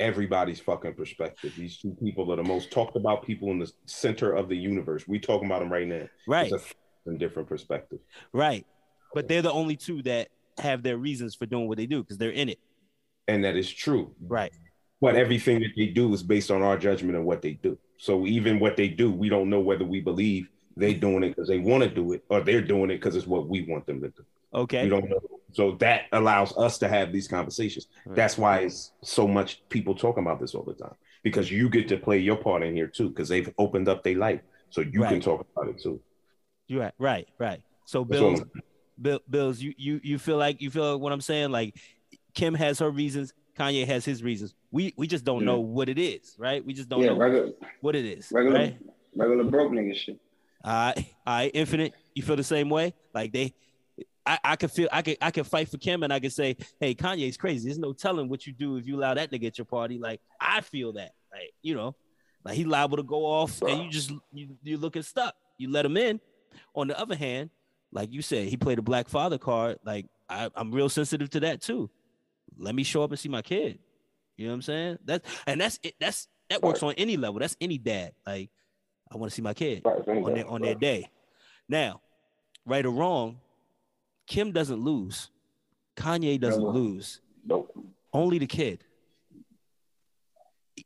Everybody's 0.00 0.60
fucking 0.60 0.94
perspective. 0.94 1.52
These 1.56 1.78
two 1.78 1.96
people 2.02 2.32
are 2.32 2.36
the 2.36 2.42
most 2.42 2.70
talked 2.70 2.96
about 2.96 3.24
people 3.24 3.50
in 3.50 3.58
the 3.58 3.70
center 3.86 4.32
of 4.32 4.48
the 4.48 4.56
universe. 4.56 5.06
We 5.06 5.18
talking 5.18 5.46
about 5.46 5.60
them 5.60 5.72
right 5.72 5.86
now. 5.86 6.08
Right. 6.26 6.52
It's 6.52 6.64
a 6.64 6.66
different 7.12 7.48
perspective. 7.48 7.98
Right. 8.32 8.66
But 9.12 9.28
they're 9.28 9.42
the 9.42 9.52
only 9.52 9.76
two 9.76 10.02
that 10.02 10.28
have 10.58 10.82
their 10.82 10.96
reasons 10.96 11.34
for 11.34 11.46
doing 11.46 11.68
what 11.68 11.78
they 11.78 11.86
do 11.86 12.02
because 12.02 12.18
they're 12.18 12.30
in 12.30 12.48
it. 12.48 12.58
And 13.28 13.44
that 13.44 13.56
is 13.56 13.70
true. 13.70 14.14
Right. 14.20 14.52
But 15.00 15.16
everything 15.16 15.60
that 15.60 15.72
they 15.76 15.86
do 15.86 16.12
is 16.14 16.22
based 16.22 16.50
on 16.50 16.62
our 16.62 16.78
judgment 16.78 17.16
of 17.16 17.24
what 17.24 17.42
they 17.42 17.52
do. 17.52 17.78
So 17.98 18.26
even 18.26 18.58
what 18.58 18.76
they 18.76 18.88
do, 18.88 19.12
we 19.12 19.28
don't 19.28 19.50
know 19.50 19.60
whether 19.60 19.84
we 19.84 20.00
believe 20.00 20.48
they're 20.76 20.94
doing 20.94 21.22
it 21.22 21.30
because 21.30 21.48
they 21.48 21.58
want 21.58 21.84
to 21.84 21.88
do 21.88 22.12
it 22.12 22.24
or 22.28 22.40
they're 22.40 22.60
doing 22.60 22.90
it 22.90 22.96
because 22.96 23.16
it's 23.16 23.26
what 23.26 23.48
we 23.48 23.62
want 23.62 23.86
them 23.86 24.00
to 24.00 24.08
do. 24.08 24.24
Okay. 24.54 24.84
We 24.84 24.90
don't 24.90 25.08
know. 25.08 25.20
So 25.52 25.72
that 25.76 26.06
allows 26.12 26.56
us 26.56 26.78
to 26.78 26.88
have 26.88 27.12
these 27.12 27.28
conversations. 27.28 27.86
Right. 28.04 28.16
That's 28.16 28.36
why 28.36 28.60
it's 28.60 28.92
so 29.02 29.28
much 29.28 29.62
people 29.68 29.94
talking 29.94 30.24
about 30.24 30.40
this 30.40 30.54
all 30.54 30.64
the 30.64 30.74
time 30.74 30.94
because 31.22 31.50
you 31.50 31.68
get 31.68 31.88
to 31.88 31.96
play 31.96 32.18
your 32.18 32.36
part 32.36 32.62
in 32.62 32.74
here 32.74 32.86
too 32.86 33.08
because 33.08 33.28
they've 33.28 33.52
opened 33.58 33.88
up 33.88 34.04
their 34.04 34.16
life, 34.16 34.40
so 34.70 34.80
you 34.80 35.02
can 35.02 35.20
talk 35.20 35.46
about 35.56 35.68
it 35.68 35.80
too. 35.80 36.00
You're 36.68 36.80
right. 36.82 36.94
Right. 36.98 37.28
Right. 37.38 37.62
So 37.84 38.04
Bills, 38.04 38.42
Bill, 39.00 39.20
Bills, 39.28 39.60
you 39.60 39.74
you 39.76 40.00
you 40.02 40.18
feel 40.18 40.36
like 40.36 40.60
you 40.62 40.70
feel 40.70 40.92
like 40.94 41.00
what 41.00 41.12
I'm 41.12 41.20
saying? 41.20 41.50
Like 41.50 41.76
Kim 42.34 42.54
has 42.54 42.78
her 42.78 42.90
reasons, 42.90 43.34
Kanye 43.58 43.86
has 43.86 44.04
his 44.04 44.22
reasons. 44.22 44.54
We 44.70 44.94
we 44.96 45.06
just 45.06 45.24
don't 45.24 45.40
Yeah. 45.40 45.46
know 45.46 45.60
what 45.60 45.88
it 45.88 45.98
is, 45.98 46.36
right? 46.38 46.64
We 46.64 46.72
just 46.72 46.88
don't 46.88 47.02
yeah, 47.02 47.08
know 47.08 47.16
regular 47.16 47.52
what 47.80 47.94
it 47.94 48.04
is, 48.04 48.30
regular 48.32 48.58
right? 48.58 48.78
regular 49.14 49.44
broke 49.44 49.72
nigga 49.72 49.94
shit. 49.94 50.18
All 50.64 50.72
right, 50.72 50.96
all 51.26 51.34
right, 51.34 51.50
Infinite. 51.52 51.92
You 52.14 52.22
feel 52.22 52.36
the 52.36 52.42
same 52.42 52.70
way? 52.70 52.94
Like 53.12 53.32
they, 53.32 53.52
I, 54.24 54.38
I 54.42 54.56
could 54.56 54.70
feel, 54.70 54.88
I 54.90 55.02
could, 55.02 55.18
I 55.20 55.30
could 55.30 55.46
fight 55.46 55.68
for 55.68 55.76
Kim, 55.76 56.02
and 56.02 56.10
I 56.10 56.20
could 56.20 56.32
say, 56.32 56.56
hey, 56.80 56.94
Kanye's 56.94 57.36
crazy. 57.36 57.68
There's 57.68 57.78
no 57.78 57.92
telling 57.92 58.30
what 58.30 58.46
you 58.46 58.54
do 58.54 58.76
if 58.78 58.86
you 58.86 58.96
allow 58.96 59.12
that 59.12 59.30
nigga 59.30 59.48
at 59.48 59.58
your 59.58 59.66
party. 59.66 59.98
Like 59.98 60.22
I 60.40 60.62
feel 60.62 60.94
that, 60.94 61.10
like 61.30 61.52
you 61.60 61.74
know, 61.74 61.94
like 62.46 62.54
he 62.54 62.64
liable 62.64 62.96
to 62.96 63.02
go 63.02 63.26
off, 63.26 63.60
and 63.60 63.84
you 63.84 63.90
just 63.90 64.10
you 64.32 64.56
you 64.62 64.78
looking 64.78 65.02
stuck. 65.02 65.34
You 65.58 65.70
let 65.70 65.84
him 65.84 65.98
in. 65.98 66.18
On 66.74 66.88
the 66.88 66.98
other 66.98 67.14
hand, 67.16 67.50
like 67.92 68.12
you 68.12 68.22
said, 68.22 68.48
he 68.48 68.56
played 68.56 68.78
a 68.78 68.82
black 68.82 69.08
father 69.08 69.38
card. 69.38 69.78
Like 69.84 70.06
I, 70.28 70.50
I'm 70.54 70.72
real 70.72 70.88
sensitive 70.88 71.30
to 71.30 71.40
that 71.40 71.60
too. 71.60 71.90
Let 72.58 72.74
me 72.74 72.82
show 72.84 73.02
up 73.02 73.10
and 73.10 73.18
see 73.18 73.28
my 73.28 73.42
kid. 73.42 73.78
You 74.36 74.46
know 74.46 74.52
what 74.52 74.56
I'm 74.56 74.62
saying? 74.62 74.98
That's 75.04 75.28
and 75.46 75.60
that's 75.60 75.78
it. 75.82 75.94
That's 76.00 76.28
that 76.50 76.62
works 76.62 76.82
on 76.82 76.94
any 76.94 77.16
level. 77.16 77.40
That's 77.40 77.56
any 77.60 77.78
dad. 77.78 78.12
Like 78.26 78.50
I 79.12 79.16
want 79.16 79.30
to 79.30 79.34
see 79.34 79.42
my 79.42 79.54
kid 79.54 79.82
Right, 79.84 80.06
on 80.08 80.34
their 80.34 80.46
on 80.48 80.60
their 80.62 80.74
day. 80.74 81.08
Now, 81.68 82.00
right 82.66 82.84
or 82.84 82.90
wrong, 82.90 83.38
Kim 84.26 84.52
doesn't 84.52 84.80
lose. 84.80 85.30
Kanye 85.96 86.40
doesn't 86.40 86.62
No. 86.62 86.70
lose. 86.70 87.20
Nope. 87.46 87.72
Only 88.12 88.38
the 88.38 88.46
kid. 88.46 88.82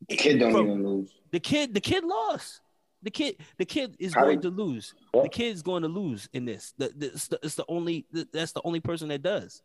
The 0.09 0.17
kid 0.17 0.39
don't 0.39 0.53
From- 0.53 0.67
even 0.71 0.87
lose. 0.87 1.11
The 1.31 1.41
kid, 1.41 1.75
the 1.75 1.81
kid 1.81 2.05
lost. 2.05 2.61
The 3.03 3.11
kid, 3.11 3.37
the 3.59 3.65
kid 3.65 3.97
is 3.99 4.13
going 4.13 4.41
to 4.41 4.51
lose. 4.51 4.95
Yeah. 5.15 5.23
The 5.23 5.29
kid's 5.29 5.63
going 5.63 5.83
to 5.83 5.89
lose 5.89 6.29
in 6.33 6.45
this. 6.45 6.75
The, 6.79 6.93
the, 6.97 7.07
it's, 7.07 7.29
the, 7.29 7.39
it's 7.43 7.55
the 7.55 7.65
only. 7.69 8.07
That's 8.33 8.53
the 8.53 8.63
only 8.65 8.81
person 8.81 9.09
that 9.09 9.23
does. 9.23 9.63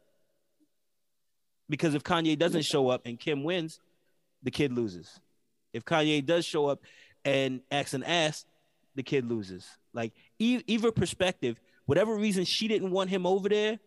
Because 1.69 1.95
if 1.95 2.03
Kanye 2.03 2.37
doesn't 2.37 2.63
show 2.63 2.89
up 2.89 3.01
and 3.05 3.19
Kim 3.19 3.43
wins, 3.43 3.79
the 4.43 4.51
kid 4.51 4.71
loses. 4.71 5.19
If 5.71 5.85
Kanye 5.85 6.23
does 6.23 6.45
show 6.45 6.67
up 6.67 6.81
and 7.25 7.61
acts 7.71 7.93
an 7.93 8.03
ass, 8.03 8.45
the 8.95 9.03
kid 9.03 9.25
loses. 9.25 9.67
Like 9.93 10.13
e- 10.37 10.61
either 10.67 10.91
perspective, 10.91 11.59
whatever 11.85 12.15
reason 12.15 12.45
she 12.45 12.67
didn't 12.67 12.91
want 12.91 13.09
him 13.09 13.25
over 13.25 13.49
there, 13.49 13.79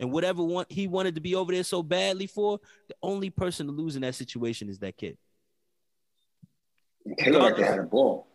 and 0.00 0.10
whatever 0.10 0.42
he 0.68 0.88
wanted 0.88 1.14
to 1.14 1.20
be 1.20 1.34
over 1.34 1.52
there 1.52 1.62
so 1.62 1.82
badly 1.82 2.26
for, 2.26 2.58
the 2.88 2.94
only 3.02 3.30
person 3.30 3.66
to 3.66 3.72
lose 3.72 3.96
in 3.96 4.02
that 4.02 4.14
situation 4.14 4.68
is 4.68 4.78
that 4.80 4.96
kid. 4.96 5.16
Like 7.26 7.58
had 7.58 7.78
a 7.78 7.82
ball. 7.82 8.26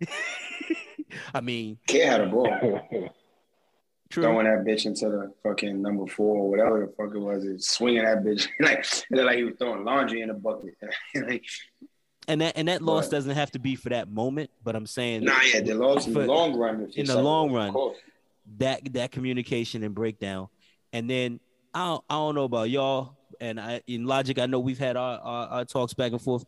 I 1.34 1.40
mean, 1.40 1.78
Kid 1.86 2.06
had 2.06 2.20
a 2.22 2.26
ball. 2.26 2.46
true. 4.10 4.22
Throwing 4.22 4.46
that 4.46 4.64
bitch 4.64 4.86
into 4.86 5.08
the 5.08 5.32
fucking 5.42 5.80
number 5.82 6.06
four 6.06 6.38
or 6.38 6.50
whatever 6.50 6.80
the 6.80 6.92
fuck 6.92 7.14
it 7.14 7.18
was, 7.18 7.44
and 7.44 7.62
swinging 7.62 8.04
that 8.04 8.22
bitch 8.24 8.48
like 8.60 8.84
like 9.10 9.36
he 9.36 9.44
was 9.44 9.54
throwing 9.58 9.84
laundry 9.84 10.20
in 10.22 10.30
a 10.30 10.34
bucket. 10.34 10.74
like, 11.14 11.44
and 12.28 12.40
that 12.40 12.56
and 12.56 12.68
that 12.68 12.82
loss 12.82 13.04
Right. 13.04 13.12
doesn't 13.12 13.34
have 13.34 13.50
to 13.52 13.58
be 13.58 13.76
for 13.76 13.90
that 13.90 14.10
moment, 14.10 14.50
but 14.64 14.76
I'm 14.76 14.86
saying 14.86 15.24
nah, 15.24 15.40
yeah, 15.52 15.60
the 15.60 15.74
loss 15.74 16.06
in 16.06 16.12
the 16.14 16.26
long 16.26 16.56
run. 16.56 16.90
in 16.94 17.06
the 17.06 17.20
long 17.22 17.52
run. 17.52 17.74
that 18.58 18.92
that 18.94 19.12
communication 19.12 19.82
and 19.82 19.94
breakdown. 19.94 20.48
And 20.92 21.10
then 21.10 21.40
I 21.74 21.86
don't, 21.88 22.04
I 22.08 22.14
don't 22.14 22.34
know 22.34 22.44
about 22.44 22.70
y'all, 22.70 23.16
and 23.40 23.60
I 23.60 23.82
in 23.86 24.06
logic, 24.06 24.38
I 24.38 24.46
know 24.46 24.60
we've 24.60 24.78
had 24.78 24.96
our, 24.96 25.18
our, 25.18 25.46
our 25.48 25.64
talks 25.64 25.94
back 25.94 26.12
and 26.12 26.20
forth. 26.22 26.44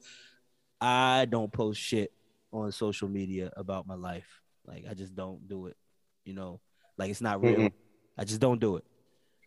I 0.80 1.26
don't 1.28 1.52
post 1.52 1.80
shit 1.80 2.12
on 2.52 2.72
social 2.72 3.08
media 3.08 3.50
about 3.56 3.86
my 3.86 3.94
life. 3.94 4.28
Like 4.66 4.84
I 4.90 4.94
just 4.94 5.14
don't 5.14 5.46
do 5.48 5.66
it. 5.66 5.76
You 6.24 6.34
know, 6.34 6.60
like 6.96 7.10
it's 7.10 7.20
not 7.20 7.42
real. 7.42 7.56
Mm-mm. 7.56 7.72
I 8.16 8.24
just 8.24 8.40
don't 8.40 8.60
do 8.60 8.76
it. 8.76 8.84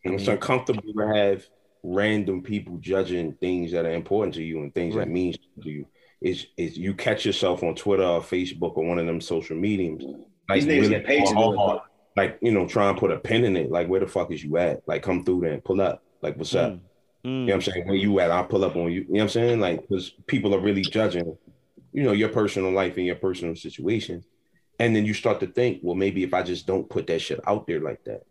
And 0.04 0.14
I 0.14 0.16
it's 0.16 0.28
mean- 0.28 0.36
uncomfortable 0.36 0.94
to 0.94 1.08
have 1.16 1.46
random 1.84 2.42
people 2.44 2.78
judging 2.78 3.34
things 3.34 3.72
that 3.72 3.86
are 3.86 3.92
important 3.94 4.36
to 4.36 4.44
you 4.44 4.62
and 4.62 4.74
things 4.74 4.96
Right. 4.96 5.08
that 5.08 5.12
mean 5.12 5.34
to 5.34 5.70
you. 5.70 5.86
Is 6.22 6.46
is 6.58 6.78
you 6.78 6.94
catch 6.94 7.26
yourself 7.26 7.64
on 7.64 7.74
Twitter 7.76 8.04
or 8.04 8.22
Facebook 8.22 8.78
or 8.78 8.86
one 8.86 9.00
of 9.00 9.08
them 9.08 9.20
social 9.20 9.58
mediums, 9.58 10.04
like 10.48 10.62
These 10.62 10.66
niggas 10.68 10.90
get 10.90 11.06
paid 11.06 11.26
to 11.26 11.34
do 11.34 11.54
it, 11.74 11.82
like 12.16 12.38
you 12.44 12.52
know, 12.52 12.68
try 12.68 12.90
and 12.90 12.98
put 12.98 13.10
a 13.12 13.18
pin 13.18 13.44
in 13.44 13.58
it. 13.58 13.72
Like 13.72 13.88
where 13.88 14.00
the 14.00 14.08
fuck 14.08 14.32
is 14.32 14.44
you 14.44 14.58
at? 14.58 14.88
Like 14.88 15.02
come 15.02 15.24
through 15.24 15.42
there 15.42 15.54
and 15.54 15.64
pull 15.64 15.82
up. 15.82 16.04
Like 16.22 16.38
what's 16.38 16.54
up? 16.54 16.74
Mm. 16.74 16.80
You 17.24 17.32
know 17.32 17.46
what 17.46 17.54
I'm 17.54 17.62
saying? 17.62 17.88
Where 17.88 17.96
you 17.96 18.20
at? 18.20 18.30
I'll 18.30 18.46
pull 18.46 18.64
up 18.64 18.76
on 18.76 18.92
you. 18.92 19.02
You 19.02 19.06
know 19.08 19.14
what 19.14 19.22
I'm 19.24 19.30
saying? 19.30 19.60
Like 19.60 19.82
because 19.82 20.12
people 20.28 20.54
are 20.54 20.60
really 20.60 20.84
judging 20.84 21.36
you 21.94 22.04
know, 22.04 22.12
your 22.12 22.30
personal 22.30 22.72
life 22.72 22.98
and 22.98 23.06
your 23.06 23.16
personal 23.16 23.56
situation. 23.56 24.24
And 24.80 24.96
then 24.96 25.06
you 25.06 25.14
start 25.14 25.40
to 25.42 25.48
think, 25.48 25.80
well, 25.84 25.96
maybe 25.96 26.24
if 26.24 26.34
I 26.34 26.44
just 26.44 26.66
don't 26.66 26.90
put 26.90 27.08
that 27.08 27.20
shit 27.20 27.40
out 27.46 27.68
there 27.68 27.80
like 27.80 28.04
that. 28.06 28.22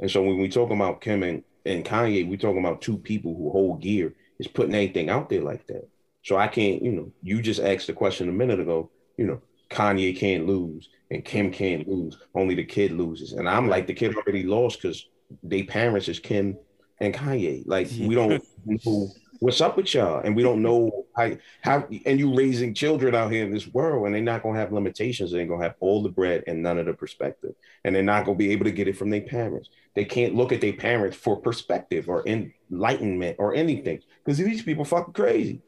And 0.00 0.10
so 0.10 0.22
when 0.22 0.38
we 0.38 0.48
talk 0.48 0.70
about 0.70 1.00
Kim 1.00 1.22
and, 1.22 1.44
and 1.64 1.84
Kanye, 1.84 2.28
we 2.28 2.36
talking 2.36 2.58
about 2.58 2.80
two 2.80 2.96
people 2.96 3.34
who 3.34 3.50
hold 3.50 3.82
gear 3.82 4.14
is 4.38 4.48
putting 4.48 4.74
anything 4.74 5.10
out 5.10 5.28
there 5.28 5.42
like 5.42 5.66
that. 5.66 5.86
So 6.22 6.36
I 6.36 6.48
can't, 6.48 6.82
you 6.82 6.92
know, 6.92 7.12
you 7.22 7.42
just 7.42 7.60
asked 7.60 7.86
the 7.86 7.92
question 7.92 8.28
a 8.28 8.32
minute 8.32 8.60
ago, 8.60 8.90
you 9.16 9.26
know, 9.26 9.40
Kanye 9.70 10.16
can't 10.16 10.46
lose 10.46 10.88
and 11.10 11.24
Kim 11.24 11.52
can't 11.52 11.86
lose. 11.86 12.18
Only 12.34 12.54
the 12.54 12.64
kid 12.64 12.92
loses. 12.92 13.32
And 13.32 13.48
I'm 13.48 13.68
like, 13.68 13.86
the 13.86 13.94
kid 13.94 14.16
already 14.16 14.42
lost 14.42 14.82
because 14.82 15.06
they 15.42 15.62
parents 15.62 16.08
is 16.08 16.18
Kim 16.18 16.56
and 17.00 17.14
Kanye. 17.14 17.62
Like 17.66 17.88
we 18.00 18.14
don't 18.14 18.42
know 18.66 19.08
what's 19.40 19.60
up 19.60 19.76
with 19.76 19.92
y'all, 19.92 20.20
and 20.20 20.36
we 20.36 20.42
don't 20.42 20.62
know 20.68 21.06
how 21.16 21.32
how 21.62 21.88
and 22.06 22.18
you 22.18 22.34
raising 22.34 22.72
children 22.72 23.14
out 23.14 23.32
here 23.32 23.44
in 23.44 23.50
this 23.50 23.66
world, 23.66 24.06
and 24.06 24.14
they're 24.14 24.22
not 24.22 24.42
gonna 24.42 24.58
have 24.58 24.72
limitations. 24.72 25.32
They're 25.32 25.46
gonna 25.46 25.64
have 25.64 25.74
all 25.80 26.02
the 26.02 26.08
bread 26.08 26.44
and 26.46 26.62
none 26.62 26.78
of 26.78 26.86
the 26.86 26.94
perspective, 26.94 27.54
and 27.84 27.94
they're 27.94 28.02
not 28.02 28.24
gonna 28.24 28.38
be 28.38 28.52
able 28.52 28.64
to 28.66 28.72
get 28.72 28.88
it 28.88 28.96
from 28.96 29.10
their 29.10 29.22
parents. 29.22 29.68
They 29.94 30.04
can't 30.04 30.36
look 30.36 30.52
at 30.52 30.60
their 30.60 30.74
parents 30.74 31.16
for 31.16 31.36
perspective 31.36 32.08
or 32.08 32.24
enlightenment 32.26 33.36
or 33.38 33.54
anything 33.54 34.00
because 34.24 34.38
these 34.38 34.62
people 34.62 34.84
fucking 34.84 35.14
crazy. 35.14 35.60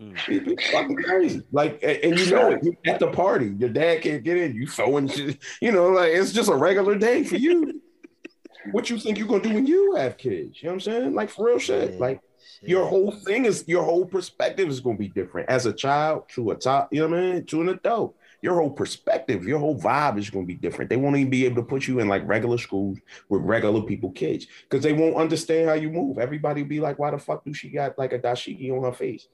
Mm. 0.00 0.16
People 0.16 0.54
fucking 0.72 0.96
crazy. 0.96 1.42
Like, 1.52 1.78
and, 1.82 1.98
and 1.98 2.18
you 2.18 2.30
know 2.30 2.50
it. 2.52 2.64
You 2.64 2.76
at 2.86 2.98
the 2.98 3.08
party, 3.08 3.54
your 3.58 3.68
dad 3.68 4.02
can't 4.02 4.24
get 4.24 4.38
in. 4.38 4.54
You 4.54 4.66
throwing 4.66 5.08
shit. 5.08 5.38
You 5.60 5.72
know, 5.72 5.88
like 5.88 6.12
it's 6.12 6.32
just 6.32 6.48
a 6.48 6.56
regular 6.56 6.96
day 6.96 7.22
for 7.22 7.36
you 7.36 7.80
what 8.72 8.90
you 8.90 8.98
think 8.98 9.18
you're 9.18 9.28
gonna 9.28 9.42
do 9.42 9.54
when 9.54 9.66
you 9.66 9.94
have 9.94 10.16
kids. 10.16 10.62
You 10.62 10.68
know 10.68 10.72
what 10.72 10.86
I'm 10.86 10.92
saying? 10.92 11.14
Like 11.14 11.30
for 11.30 11.46
real 11.46 11.58
shit. 11.58 12.00
Like 12.00 12.20
your 12.62 12.86
whole 12.86 13.12
thing 13.12 13.44
is 13.44 13.64
your 13.66 13.82
whole 13.82 14.04
perspective 14.04 14.68
is 14.68 14.80
gonna 14.80 14.98
be 14.98 15.08
different 15.08 15.48
as 15.48 15.66
a 15.66 15.72
child 15.72 16.24
to 16.30 16.50
a 16.50 16.54
top, 16.54 16.92
you 16.92 17.00
know 17.00 17.08
what 17.08 17.18
I 17.18 17.32
mean, 17.32 17.46
to 17.46 17.60
an 17.60 17.68
adult. 17.70 18.16
Your 18.42 18.54
whole 18.54 18.70
perspective, 18.70 19.44
your 19.44 19.58
whole 19.58 19.78
vibe 19.78 20.18
is 20.18 20.30
gonna 20.30 20.46
be 20.46 20.54
different. 20.54 20.88
They 20.88 20.96
won't 20.96 21.16
even 21.16 21.30
be 21.30 21.44
able 21.44 21.56
to 21.56 21.68
put 21.68 21.86
you 21.86 22.00
in 22.00 22.08
like 22.08 22.26
regular 22.26 22.58
schools 22.58 22.98
with 23.28 23.42
regular 23.42 23.82
people 23.82 24.10
kids 24.10 24.46
because 24.68 24.82
they 24.82 24.92
won't 24.92 25.16
understand 25.16 25.68
how 25.68 25.74
you 25.74 25.90
move. 25.90 26.18
Everybody 26.18 26.62
will 26.62 26.68
be 26.68 26.80
like, 26.80 26.98
why 26.98 27.10
the 27.10 27.18
fuck 27.18 27.44
do 27.44 27.52
she 27.52 27.70
got 27.70 27.98
like 27.98 28.12
a 28.12 28.18
dashiki 28.18 28.70
on 28.70 28.84
her 28.84 28.92
face? 28.92 29.28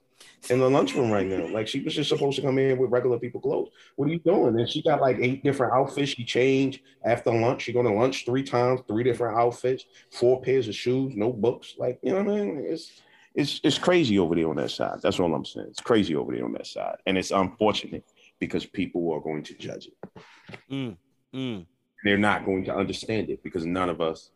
in 0.50 0.61
the 0.61 0.70
lunchroom 0.70 1.11
right 1.11 1.26
now. 1.26 1.49
Like 1.49 1.66
she 1.66 1.80
was 1.80 1.94
just 1.94 2.08
supposed 2.08 2.37
to 2.37 2.42
come 2.42 2.58
in 2.58 2.78
with 2.78 2.90
regular 2.90 3.18
people 3.18 3.40
clothes. 3.40 3.70
What 3.96 4.08
are 4.08 4.12
you 4.12 4.20
doing? 4.20 4.58
And 4.58 4.68
she 4.68 4.82
got 4.82 5.00
like 5.00 5.18
eight 5.20 5.42
different 5.42 5.73
outfits. 5.73 6.11
She 6.12 6.25
changed 6.25 6.80
after 7.04 7.32
lunch. 7.32 7.62
She 7.62 7.73
go 7.73 7.82
to 7.82 7.90
lunch 7.90 8.25
three 8.25 8.42
times, 8.42 8.80
three 8.87 9.02
different 9.02 9.38
outfits, 9.38 9.85
four 10.11 10.40
pairs 10.40 10.68
of 10.68 10.75
shoes, 10.75 11.14
no 11.16 11.32
books. 11.32 11.75
Like 11.78 11.99
you 12.02 12.12
know 12.12 12.23
what 12.23 12.35
I 12.35 12.44
mean? 12.44 12.64
It's 12.68 13.00
it's 13.37 13.61
it's 13.62 13.78
crazy 13.78 14.19
over 14.19 14.35
there 14.35 14.49
on 14.49 14.57
that 14.57 14.71
side. 14.71 15.00
That's 15.02 15.21
all 15.21 15.35
I'm 15.35 15.45
saying. 15.45 15.69
It's 15.69 15.81
crazy 15.81 16.16
over 16.16 16.35
there 16.35 16.45
on 16.45 16.52
that 16.55 16.66
side, 16.66 16.97
and 17.07 17.19
it's 17.19 17.31
unfortunate 17.31 18.05
because 18.40 18.64
people 18.64 19.12
are 19.12 19.21
going 19.21 19.43
to 19.45 19.55
judge 19.55 19.88
it. 19.88 20.23
Mm, 20.71 20.97
mm. 21.35 21.66
They're 22.02 22.19
not 22.19 22.47
going 22.47 22.64
to 22.64 22.75
understand 22.75 23.28
it 23.28 23.43
because 23.43 23.66
none 23.66 23.90
of 23.90 24.00
us 24.00 24.31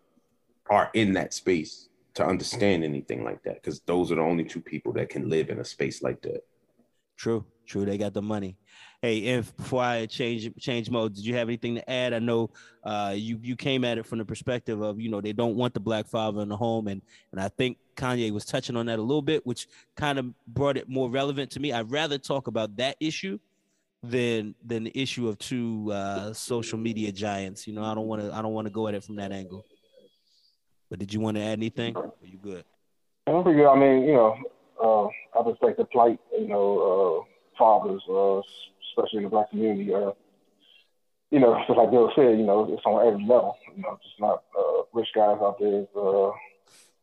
are 0.69 0.90
in 0.95 1.14
that 1.14 1.33
space 1.33 1.88
to 2.14 2.26
understand 2.26 2.85
anything 2.85 3.25
like 3.25 3.42
that 3.45 3.54
because 3.54 3.80
those 3.80 4.12
are 4.12 4.16
the 4.16 4.21
only 4.21 4.45
two 4.45 4.61
people 4.61 4.92
that 4.92 5.09
can 5.09 5.28
live 5.28 5.49
in 5.49 5.61
a 5.61 5.64
space 5.64 6.02
like 6.02 6.21
that. 6.23 6.42
True, 7.16 7.45
true. 7.66 7.85
They 7.85 7.97
got 7.97 8.12
the 8.12 8.23
money. 8.23 8.59
Hey, 9.00 9.19
if 9.19 9.57
before 9.57 9.83
I 9.83 10.07
change 10.07 10.50
change 10.59 10.90
mode, 10.90 11.14
did 11.14 11.25
you 11.25 11.35
have 11.37 11.49
anything 11.49 11.76
to 11.76 11.90
add? 11.90 12.12
I 12.12 12.19
know 12.19 12.50
uh, 12.85 13.14
you 13.16 13.38
you 13.42 13.57
came 13.57 13.85
at 13.85 13.97
it 13.97 14.07
from 14.07 14.19
the 14.19 14.25
perspective 14.26 14.83
of 14.83 15.00
you 15.00 15.11
know 15.11 15.23
they 15.23 15.33
don't 15.33 15.57
want 15.57 15.73
the 15.73 15.80
black 15.80 16.07
father 16.07 16.42
in 16.42 16.49
the 16.49 16.57
home, 16.57 16.88
and 16.88 17.00
and 17.33 17.40
I 17.40 17.49
think 17.49 17.78
Kanye 18.00 18.30
was 18.33 18.45
touching 18.45 18.76
on 18.76 18.87
that 18.87 18.99
a 18.99 19.02
little 19.02 19.23
bit, 19.23 19.47
which 19.47 19.69
kind 19.97 20.19
of 20.19 20.33
brought 20.47 20.76
it 20.76 20.88
more 20.88 21.11
relevant 21.11 21.50
to 21.52 21.61
me. 21.61 21.73
I'd 21.73 21.90
rather 21.90 22.19
talk 22.19 22.47
about 22.47 22.76
that 22.76 22.97
issue 23.00 23.38
than 24.02 24.54
than 24.64 24.85
the 24.85 24.99
issue 24.99 25.28
of 25.28 25.38
two 25.38 25.92
uh, 25.92 26.33
social 26.33 26.78
media 26.78 27.12
giants. 27.12 27.66
You 27.66 27.75
know, 27.75 27.85
I 27.85 27.95
don't 27.95 28.07
want 28.07 28.23
to 28.23 28.33
I 28.35 28.42
don't 28.42 28.52
want 28.52 28.66
to 28.66 28.73
go 28.73 28.88
at 28.88 28.95
it 28.95 29.04
from 29.04 29.16
that 29.16 29.33
angle. 29.33 29.64
But 30.88 30.99
did 30.99 31.12
you 31.12 31.21
want 31.21 31.37
to 31.37 31.42
add 31.42 31.52
anything? 31.52 31.97
Are 31.97 32.12
you 32.25 32.38
good? 32.38 32.64
I'm 33.26 33.42
pretty 33.42 33.59
good. 33.59 33.69
I 33.69 33.78
mean, 33.78 34.02
you 34.02 34.14
know, 34.14 34.37
uh, 34.83 35.38
I 35.38 35.49
respect 35.49 35.78
the 35.78 35.85
plight, 35.85 36.19
you 36.37 36.49
know, 36.49 37.23
uh, 37.23 37.57
fathers, 37.57 38.02
uh, 38.11 38.40
especially 38.90 39.19
in 39.19 39.25
the 39.25 39.28
black 39.30 39.50
community. 39.50 39.95
Uh, 39.95 40.12
you 41.30 41.38
know, 41.38 41.57
just 41.66 41.71
like 41.78 41.90
Bill 41.90 42.11
said, 42.16 42.38
you 42.38 42.45
know, 42.45 42.66
it's 42.73 42.83
on 42.85 43.07
every 43.07 43.23
level. 43.23 43.57
You 43.76 43.83
know, 43.83 43.99
just 44.02 44.19
not 44.19 44.42
uh, 44.59 44.83
rich 44.92 45.09
guys 45.14 45.38
out 45.40 45.59
there. 45.61 45.87
Uh, 45.97 46.33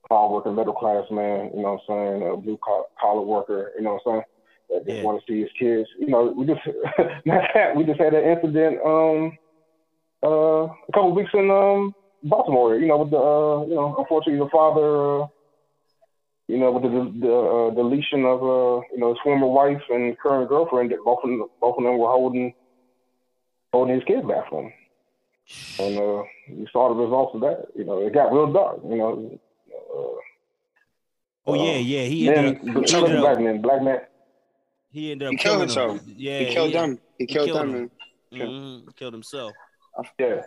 hard 0.09 0.31
working 0.31 0.55
middle 0.55 0.73
class 0.73 1.05
man, 1.11 1.51
you 1.53 1.61
know 1.61 1.79
what 1.87 1.95
I'm 1.95 2.19
saying, 2.19 2.31
a 2.31 2.37
blue 2.37 2.59
collar 2.99 3.21
worker, 3.21 3.71
you 3.77 3.83
know 3.83 3.99
what 4.03 4.11
I'm 4.11 4.13
saying, 4.13 4.23
that 4.69 4.85
just 4.85 4.97
yeah. 4.97 5.03
want 5.03 5.19
to 5.19 5.31
see 5.31 5.41
his 5.41 5.51
kids. 5.59 5.89
You 5.99 6.07
know, 6.07 6.33
we 6.35 6.45
just 6.45 6.61
we 7.75 7.83
just 7.83 7.99
had 7.99 8.13
an 8.13 8.23
incident 8.23 8.79
um 8.85 9.37
uh 10.23 10.65
a 10.65 10.91
couple 10.93 11.09
of 11.09 11.15
weeks 11.15 11.31
in 11.33 11.49
um 11.51 11.93
Baltimore. 12.23 12.75
You 12.75 12.87
know, 12.87 12.97
with 12.97 13.11
the 13.11 13.17
uh, 13.17 13.65
you 13.65 13.75
know, 13.75 13.95
unfortunately, 13.97 14.43
the 14.43 14.49
father, 14.49 15.23
uh, 15.23 15.27
you 16.47 16.57
know, 16.57 16.71
with 16.71 16.83
the 16.83 17.19
the 17.19 17.33
uh, 17.33 17.69
deletion 17.75 18.25
of 18.25 18.41
uh, 18.41 18.81
you 18.91 18.99
know 18.99 19.09
his 19.09 19.21
former 19.23 19.47
wife 19.47 19.81
and 19.89 20.17
current 20.19 20.49
girlfriend, 20.49 20.93
both 21.03 21.19
of 21.23 21.29
them, 21.29 21.45
both 21.61 21.77
of 21.77 21.83
them 21.83 21.97
were 21.97 22.09
holding 22.09 22.53
holding 23.71 23.95
his 23.95 24.03
kids 24.05 24.27
back 24.27 24.49
from 24.49 24.65
him. 24.65 24.73
And 25.79 25.97
uh, 25.97 26.23
you 26.47 26.67
saw 26.73 26.89
the 26.89 27.01
results 27.01 27.35
of 27.35 27.41
that. 27.41 27.67
You 27.75 27.85
know, 27.85 28.05
it 28.05 28.13
got 28.13 28.33
real 28.33 28.51
dark. 28.51 28.79
You 28.83 28.97
know. 28.97 29.39
Uh, 31.47 31.51
oh 31.51 31.65
yeah, 31.65 31.77
yeah. 31.77 32.03
He 32.03 32.29
ended 32.29 32.55
up, 32.57 32.61
he 32.61 32.95
ended 32.95 33.21
black 33.21 33.39
man, 33.39 33.61
black 33.61 33.81
man. 33.81 33.99
He 34.91 35.11
ended 35.11 35.27
up 35.27 35.31
he 35.31 35.37
killed 35.37 35.61
himself. 35.61 36.01
Him. 36.01 36.15
Yeah, 36.17 36.39
he 36.39 36.53
killed 36.53 36.73
yeah. 36.73 36.81
them. 36.81 36.99
He, 37.17 37.23
he 37.23 37.25
killed, 37.25 37.47
killed 37.47 37.59
them. 37.59 37.91
Mm-hmm. 38.33 38.89
Killed 38.97 39.13
himself. 39.13 39.53
Yeah. 40.19 40.41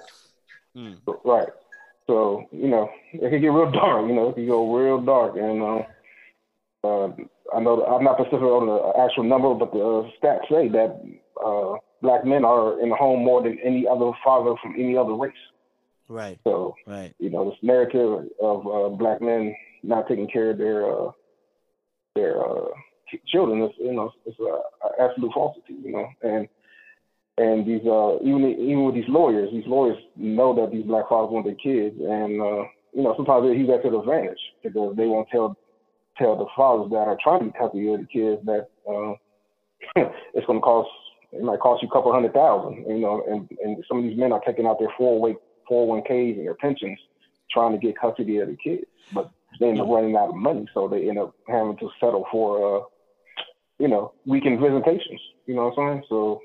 Mm. 0.77 0.99
Right. 1.25 1.49
So 2.07 2.45
you 2.53 2.69
know, 2.69 2.91
it 3.13 3.31
could 3.31 3.41
get 3.41 3.49
real 3.49 3.71
dark. 3.71 4.07
You 4.09 4.15
know, 4.15 4.29
it 4.29 4.35
could 4.35 4.47
go 4.47 4.75
real 4.75 5.01
dark, 5.01 5.37
and 5.37 5.63
uh, 5.63 5.83
uh, 6.87 7.13
I 7.57 7.61
know 7.61 7.83
I'm 7.85 8.05
not 8.05 8.17
specific 8.19 8.43
on 8.43 8.67
the 8.67 9.03
actual 9.03 9.25
number, 9.25 9.55
but 9.55 9.73
the 9.73 9.79
uh, 9.79 10.11
stats 10.21 10.49
say 10.51 10.69
that 10.69 11.01
uh, 11.45 11.77
black 12.03 12.25
men 12.25 12.45
are 12.45 12.81
in 12.81 12.91
the 12.91 12.97
home 12.97 13.25
more 13.25 13.43
than 13.43 13.59
any 13.65 13.87
other 13.89 14.11
father 14.23 14.55
from 14.63 14.75
any 14.75 14.97
other 14.97 15.15
race. 15.15 15.33
Right. 16.09 16.39
So, 16.45 16.75
right. 16.87 17.15
You 17.19 17.31
know, 17.31 17.51
this 17.51 17.59
narrative 17.63 18.29
of 18.41 18.67
uh, 18.67 18.89
black 18.97 19.23
men 19.23 19.55
not 19.83 20.09
taking 20.09 20.29
care 20.29 20.51
of 20.51 20.59
their 20.59 20.91
uh, 20.91 21.11
their 22.15 22.45
uh, 22.45 22.69
children. 23.27 23.63
Is, 23.63 23.71
you 23.79 23.93
know, 23.93 24.11
it's 24.27 24.39
an 24.39 24.91
absolute 25.01 25.33
falsity. 25.33 25.75
You 25.83 25.93
know, 25.93 26.09
and 26.23 26.49
and 27.39 27.67
these 27.67 27.87
uh 27.87 28.17
even 28.23 28.45
even 28.59 28.85
with 28.85 28.95
these 28.95 29.09
lawyers, 29.09 29.51
these 29.53 29.67
lawyers 29.67 29.99
know 30.17 30.55
that 30.55 30.73
these 30.73 30.85
black 30.85 31.09
fathers 31.09 31.33
want 31.33 31.47
their 31.47 31.55
kids, 31.55 31.97
and 31.99 32.41
uh, 32.41 32.65
you 32.93 33.03
know 33.03 33.15
sometimes 33.17 33.47
they 33.47 33.57
use 33.57 33.69
that 33.69 33.83
to 33.83 33.91
their 33.91 34.01
advantage 34.01 34.41
because 34.63 34.97
they 34.97 35.07
won't 35.07 35.29
tell 35.31 35.57
tell 36.19 36.37
the 36.37 36.47
fathers 36.55 36.91
that 36.91 37.09
are 37.09 37.17
trying 37.23 37.41
to 37.41 37.47
be 37.47 37.59
happy 37.59 37.89
with 37.89 38.01
the 38.01 38.07
kids 38.07 38.45
that 38.45 38.69
uh, 38.89 39.15
it's 40.35 40.47
going 40.47 40.59
to 40.59 40.63
cost 40.63 40.89
it 41.33 41.43
might 41.43 41.61
cost 41.61 41.83
you 41.83 41.89
a 41.89 41.93
couple 41.93 42.13
hundred 42.13 42.35
thousand, 42.35 42.85
you 42.89 42.99
know, 42.99 43.23
and 43.29 43.49
and 43.65 43.83
some 43.89 43.99
of 43.99 44.05
these 44.05 44.19
men 44.19 44.33
are 44.33 44.43
taking 44.45 44.67
out 44.67 44.79
their 44.79 44.93
four 44.99 45.27
oh 45.27 45.35
four 45.67 45.87
one 45.87 46.03
ks 46.03 46.37
and 46.37 46.45
their 46.47 46.55
pensions 46.55 46.99
trying 47.51 47.73
to 47.73 47.79
get 47.79 47.99
custody 47.99 48.39
of 48.39 48.49
the 48.49 48.57
kids, 48.57 48.85
but 49.15 49.31
they 49.59 49.69
end 49.69 49.81
up 49.81 49.89
running 49.89 50.17
out 50.17 50.31
of 50.31 50.37
money, 50.37 50.67
so 50.73 50.89
they 50.89 51.09
end 51.09 51.19
up 51.19 51.35
having 51.49 51.77
to 51.79 51.91
settle 51.99 52.27
for 52.31 52.79
uh, 52.79 52.85
you 53.79 53.89
know 53.89 54.13
weekend 54.27 54.61
visitations. 54.61 55.21
You 55.47 55.55
know 55.55 55.69
what 55.69 55.79
I'm 55.83 55.95
saying? 55.95 56.05
So 56.09 56.41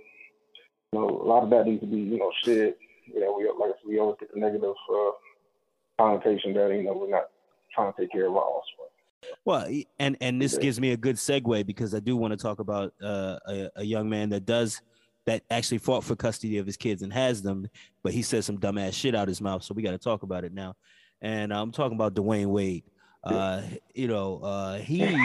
you 0.92 1.00
know, 1.00 1.10
a 1.10 1.28
lot 1.28 1.44
of 1.44 1.50
that 1.52 1.66
needs 1.66 1.82
to 1.82 1.88
be, 1.88 1.98
you 1.98 2.18
know, 2.18 2.32
said. 2.44 2.76
You 3.08 3.20
know, 3.20 3.36
we 3.38 3.46
like 3.60 3.76
we 3.88 4.00
always 4.00 4.18
get 4.20 4.34
the 4.34 4.40
negative 4.40 4.74
uh, 4.92 5.12
connotation 6.00 6.54
that 6.56 6.72
you 6.72 6.84
know 6.84 6.94
we're 6.94 7.10
not 7.10 7.26
trying 7.74 7.94
to 7.94 8.02
take 8.02 8.12
care 8.12 8.26
of 8.26 8.36
our 8.36 8.42
offspring. 8.42 8.86
Well, 9.44 9.68
and 10.00 10.18
and 10.22 10.42
this 10.42 10.58
gives 10.58 10.80
me 10.80 10.92
a 10.92 10.98
good 10.98 11.16
segue 11.16 11.66
because 11.66 11.94
I 11.94 12.00
do 12.00 12.18
want 12.18 12.32
to 12.32 12.38
talk 12.38 12.60
about 12.60 12.94
uh, 13.02 13.38
a, 13.48 13.70
a, 13.78 13.84
young 13.84 14.10
man 14.10 14.30
that 14.30 14.46
does 14.46 14.82
that 15.26 15.44
actually 15.50 15.80
fought 15.80 16.04
for 16.04 16.16
custody 16.16 16.58
of 16.58 16.66
his 16.66 16.78
kids 16.78 17.02
and 17.02 17.12
has 17.12 17.42
them, 17.42 17.68
but 18.04 18.14
he 18.14 18.22
says 18.22 18.46
some 18.46 18.58
dumbass 18.58 18.94
shit 18.94 19.16
out 19.16 19.28
his 19.28 19.42
mouth, 19.42 19.64
so 19.64 19.74
we 19.74 19.84
got 19.84 19.92
to 19.92 19.98
talk 19.98 20.24
about 20.24 20.44
it 20.44 20.54
now. 20.54 20.76
And 21.22 21.54
I'm 21.54 21.72
talking 21.72 21.96
about 21.96 22.14
Dwyane 22.14 22.48
Wade. 22.48 22.84
Uh, 23.26 23.62
you 23.94 24.08
know, 24.08 24.40
uh, 24.44 24.78
he 24.78 25.00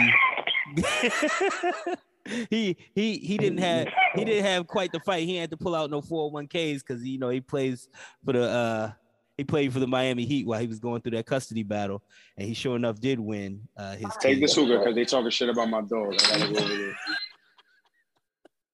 he 2.49 2.77
he 2.95 3.17
he 3.17 3.37
didn't 3.37 3.59
have 3.59 3.87
he 4.15 4.25
didn't 4.25 4.45
have 4.45 4.67
quite 4.67 4.91
the 4.91 4.99
fight. 5.01 5.27
He 5.27 5.35
had 5.35 5.51
to 5.51 5.57
pull 5.57 5.75
out 5.75 5.91
no 5.91 6.01
401ks 6.01 6.79
because 6.79 7.03
you 7.03 7.19
know 7.19 7.29
he 7.29 7.41
plays 7.41 7.89
for 8.25 8.33
the 8.33 8.43
uh 8.43 8.91
he 9.37 9.43
played 9.43 9.71
for 9.73 9.79
the 9.79 9.87
Miami 9.87 10.25
Heat 10.25 10.45
while 10.45 10.59
he 10.59 10.67
was 10.67 10.79
going 10.79 11.01
through 11.01 11.11
that 11.11 11.25
custody 11.25 11.63
battle, 11.63 12.03
and 12.37 12.47
he 12.47 12.53
sure 12.53 12.75
enough 12.75 12.99
did 12.99 13.19
win. 13.19 13.67
Uh, 13.77 13.95
his 13.95 14.09
take 14.19 14.39
the 14.39 14.47
sugar 14.47 14.77
because 14.79 14.95
they 14.95 15.05
talking 15.05 15.29
shit 15.29 15.49
about 15.49 15.69
my 15.69 15.81
dog. 15.81 16.15
I 16.31 16.39
gotta 16.39 16.53
go 16.53 16.59
over 16.59 16.77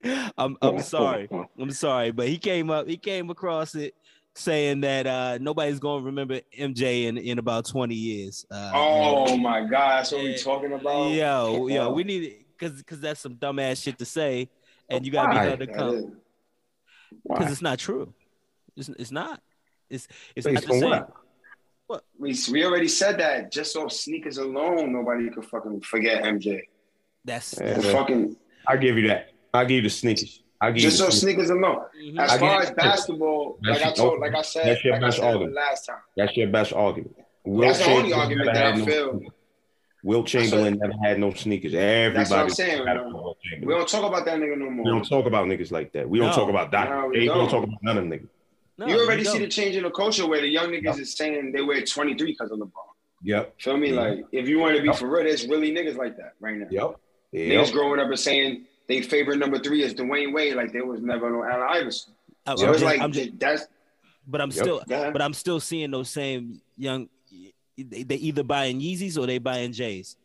there. 0.03 0.31
I'm 0.37 0.57
I'm 0.61 0.81
sorry. 0.81 1.29
I'm 1.59 1.71
sorry, 1.71 2.11
but 2.11 2.27
he 2.27 2.37
came 2.37 2.69
up. 2.69 2.87
He 2.87 2.97
came 2.97 3.29
across 3.29 3.75
it 3.75 3.93
saying 4.37 4.81
that 4.81 5.07
uh, 5.07 5.37
nobody's 5.41 5.79
gonna 5.79 6.03
remember 6.05 6.39
MJ 6.57 7.05
in, 7.05 7.17
in 7.17 7.39
about 7.39 7.65
20 7.65 7.95
years. 7.95 8.45
Uh, 8.51 8.71
oh 8.73 9.33
and, 9.33 9.41
my 9.41 9.61
God, 9.61 9.99
that's 9.99 10.11
what 10.11 10.21
we're 10.23 10.37
talking 10.37 10.73
about. 10.73 11.09
Yo, 11.11 11.67
yo, 11.67 11.91
we 11.91 12.03
need 12.03 12.45
because 12.57 12.77
because 12.77 12.99
that's 12.99 13.19
some 13.19 13.35
dumbass 13.35 13.83
shit 13.83 13.97
to 13.99 14.05
say. 14.05 14.49
and 14.89 15.05
you 15.05 15.11
gotta 15.11 15.29
be 15.29 15.35
Why? 15.35 15.43
held 15.45 15.59
That 15.59 15.69
is. 15.69 15.75
accountable 15.75 16.11
because 17.27 17.51
it's 17.51 17.61
not 17.61 17.79
true. 17.79 18.13
It's, 18.75 18.89
it's 18.89 19.11
not. 19.11 19.41
It's 19.89 20.07
it's 20.35 20.45
Based 20.45 20.67
not 20.67 20.73
the 20.73 20.79
same. 20.79 21.03
what? 21.87 22.03
We, 22.19 22.35
we 22.51 22.65
already 22.65 22.87
said 22.89 23.19
that 23.19 23.51
just 23.51 23.75
off 23.75 23.91
sneakers 23.91 24.37
alone, 24.37 24.91
nobody 24.93 25.29
could 25.29 25.45
fucking 25.45 25.81
forget 25.81 26.23
MJ. 26.23 26.61
That's, 27.25 27.55
Yeah. 27.59 27.73
That's 27.73 27.91
fucking 27.91 28.35
I 28.67 28.77
give 28.77 28.97
you 28.97 29.07
that. 29.07 29.31
I 29.53 29.63
give 29.63 29.77
you 29.77 29.81
the 29.83 29.89
sneakers. 29.89 30.43
I 30.59 30.71
give 30.71 30.81
just 30.83 30.99
you 30.99 31.05
off 31.05 31.13
sneakers. 31.13 31.47
sneakers 31.47 31.49
alone. 31.51 31.85
Mhm. 32.01 32.19
As 32.19 32.31
I 32.31 32.37
far 32.39 32.61
as 32.61 32.71
basketball, 32.71 33.59
That's 33.61 33.81
like 33.81 33.91
I 33.91 33.93
told, 33.93 34.19
like 34.19 34.33
I 34.35 34.41
said, 34.41 34.65
that's 34.67 34.83
your 34.83 34.93
like 34.93 35.03
I 35.03 35.05
best 35.07 35.17
said 35.17 35.25
argument. 35.27 35.53
last 35.53 35.85
time. 35.85 35.95
That's 36.15 36.37
your 36.37 36.47
best 36.47 36.73
argument. 36.73 37.15
Will 37.43 37.61
That's 37.61 37.79
the 37.79 37.85
only 37.85 37.95
Chamberlain 38.09 38.19
argument 38.19 38.45
never 38.47 38.57
that 38.57 38.65
I 38.65 38.69
had 38.71 38.79
no 38.79 38.85
feel. 38.85 39.11
sneakers. 39.17 39.33
Wilt 40.03 40.27
Chamberlain 40.27 40.77
never 40.79 40.93
had 41.03 41.19
no 41.19 41.33
sneakers. 41.33 41.73
Everybody. 41.73 42.29
what 42.29 42.39
I'm 42.39 42.49
saying, 42.49 42.85
had 42.87 42.97
We 43.61 43.73
don't 43.73 43.87
talk 43.89 44.03
about 44.05 44.25
that 44.25 44.39
nigga 44.39 44.57
no 44.57 44.69
more. 44.69 44.85
We 44.85 44.91
don't 44.91 45.07
talk 45.07 45.25
about 45.25 45.47
niggas 45.47 45.71
like 45.71 45.91
that. 45.93 46.07
We 46.09 46.19
don't 46.19 46.29
No. 46.29 46.33
talk 46.35 46.49
about 46.49 46.71
No, 46.71 47.07
we 47.07 47.19
We 47.19 47.25
don't 47.25 47.37
don't. 47.39 47.49
talk 47.49 47.63
about 47.63 47.77
none 47.83 47.97
of 47.97 48.03
them 48.07 48.11
niggas. 48.19 48.29
No, 48.77 48.87
you 48.87 48.99
already 48.99 49.23
see 49.23 49.39
the 49.39 49.47
change 49.47 49.75
in 49.75 49.83
the 49.83 49.89
culture 49.89 50.27
where 50.27 50.39
the 50.39 50.47
young 50.47 50.67
niggas 50.69 50.99
is 50.99 51.15
saying 51.15 51.51
they 51.51 51.61
wear 51.61 51.81
23 51.81 52.27
because 52.31 52.51
of 52.51 52.59
LeBron. 52.59 52.71
Yep. 53.23 53.55
Feel 53.59 53.77
me? 53.77 53.89
Mhm. 53.89 53.95
Like, 53.95 54.25
if 54.31 54.47
you 54.47 54.59
want 54.59 54.75
to 54.75 54.81
be 54.81 54.87
Yep. 54.87 54.97
for 54.97 55.07
real, 55.07 55.23
there's 55.23 55.47
really 55.47 55.71
niggas 55.73 55.97
like 55.97 56.15
that 56.17 56.33
right 56.39 56.55
now. 56.55 56.67
Yep. 56.69 56.95
Niggas 57.33 57.65
Yep. 57.65 57.71
growing 57.73 57.99
up 57.99 58.07
and 58.07 58.19
saying 58.19 58.65
they 58.87 59.01
favorite 59.01 59.37
number 59.37 59.59
three 59.59 59.83
is 59.83 59.93
Dwyane 59.93 60.33
Wade, 60.33 60.55
like 60.55 60.71
there 60.71 60.85
was 60.85 61.01
never 61.01 61.29
no 61.29 61.43
Allen 61.43 61.67
Iverson. 61.69 62.13
I- 62.45 62.55
So 62.55 62.63
I'm 62.67 62.69
it's 62.73 62.79
just- 62.81 62.83
like 62.85 63.01
I'm 63.01 63.11
just- 63.11 63.39
that's 63.39 63.67
but 64.27 64.41
I'm 64.41 64.49
Yep. 64.51 64.63
still 64.65 64.83
but 64.87 65.21
I'm 65.21 65.33
still 65.33 65.59
seeing 65.59 65.91
those 65.91 66.09
same 66.09 66.61
young. 66.77 67.09
They, 67.77 68.03
they 68.03 68.15
either 68.15 68.43
buying 68.43 68.79
Yeezys 68.81 69.17
or 69.17 69.25
they 69.27 69.37
buying 69.37 69.71
J's. 69.71 70.17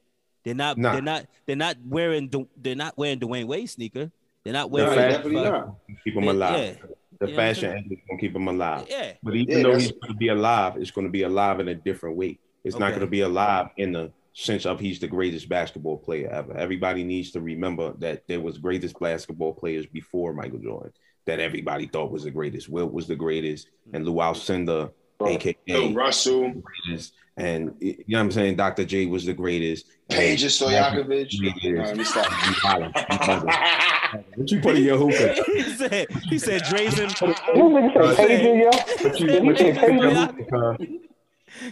They're 0.45 0.55
not. 0.55 0.77
Nah. 0.79 0.93
They're 0.95 1.03
not. 1.03 1.27
They're 1.47 1.55
not 1.57 1.77
wearing. 1.87 2.31
They're 2.57 2.75
not 2.75 2.97
wearing 2.99 3.21
Dwyane 3.21 3.47
Wade 3.47 3.69
sneaker. 3.71 4.11
They're 4.43 4.53
not 4.53 4.71
No, 4.71 4.75
wearing. 4.75 4.95
fact- 4.95 5.11
definitely 5.25 5.43
fuck- 5.45 5.53
not. 5.53 5.77
Keep 6.05 6.15
them 6.15 6.29
alive. 6.29 6.59
yeah. 6.59 6.59
The 6.59 6.69
You 6.73 6.79
know 6.83 6.87
what 7.21 7.29
I'm 7.31 7.37
fashion 7.37 7.61
saying? 7.71 7.77
angle 7.77 7.93
is 7.93 7.99
gonna 8.09 8.21
keep 8.21 8.33
them 8.33 8.49
alive. 8.49 8.87
Yeah. 8.91 9.13
But 9.23 9.37
even 9.37 9.57
Yeah, 9.59 9.63
though 9.63 9.75
he's 9.79 9.93
going 9.93 10.13
to 10.13 10.19
be 10.19 10.29
alive, 10.29 10.77
it's 10.79 10.91
going 10.91 11.07
to 11.07 11.11
be 11.13 11.23
alive 11.23 11.61
in 11.61 11.69
a 11.69 11.75
different 11.77 12.17
way. 12.17 12.39
It's 12.65 12.79
not 12.79 12.89
going 12.91 13.01
to 13.03 13.07
be 13.07 13.21
alive 13.21 13.69
in 13.77 13.93
the 13.93 14.11
sense 14.35 14.65
of 14.67 14.81
he's 14.81 14.99
the 14.99 15.09
greatest 15.09 15.49
basketball 15.49 15.99
player 15.99 16.29
ever. 16.31 16.57
Everybody 16.57 17.05
needs 17.05 17.31
to 17.33 17.41
remember 17.41 17.93
that 17.99 18.27
there 18.29 18.41
was 18.41 18.59
greatest 18.59 18.99
basketball 18.99 19.53
players 19.55 19.87
before 19.87 20.33
Michael 20.33 20.59
Jordan 20.59 20.93
that 21.27 21.39
everybody 21.41 21.87
thought 21.87 22.11
was 22.11 22.25
the 22.25 22.31
greatest. 22.31 22.69
Wilt 22.69 22.93
was 22.93 23.07
the 23.07 23.17
greatest, 23.17 23.69
and 23.93 24.05
Lew 24.05 24.15
Alcindor, 24.15 24.91
Right. 25.21 25.37
aka 25.37 25.57
Bill 25.67 25.93
Russell, 25.93 26.53
greatest, 26.53 27.13
and 27.37 27.75
you 27.81 27.97
know 28.09 28.19
what 28.19 28.25
I'm 28.25 28.31
saying. 28.33 28.57
Dr. 28.57 28.85
J 28.85 29.07
was 29.07 29.25
the 29.25 29.33
greatest. 29.33 29.87
Peja 30.11 30.49
Stojakovic. 30.49 31.79
Let 31.79 31.97
me 31.97 32.05
stop. 32.05 32.27
You 32.27 32.53
hollering. 32.55 32.93
You 32.97 33.17
hollering. 33.19 34.25
What 34.35 34.51
you 34.51 34.61
put 34.61 34.77
in 34.77 34.83
your 34.83 34.99
hookah? 34.99 35.43
he 35.47 35.63
said. 35.63 36.07
He 36.29 36.39
said 36.39 36.63
Drazen. 36.65 37.09
This 37.09 37.21
nigga 37.21 38.17
say 38.17 38.27
Peja, 38.27 38.63
yo. 38.63 39.09
What 39.09 39.21
you, 39.21 39.43
what 39.45 39.61
you 39.61 39.75
put 39.75 39.89
in 39.91 39.99
your 39.99 40.11
hookah? 40.11 40.79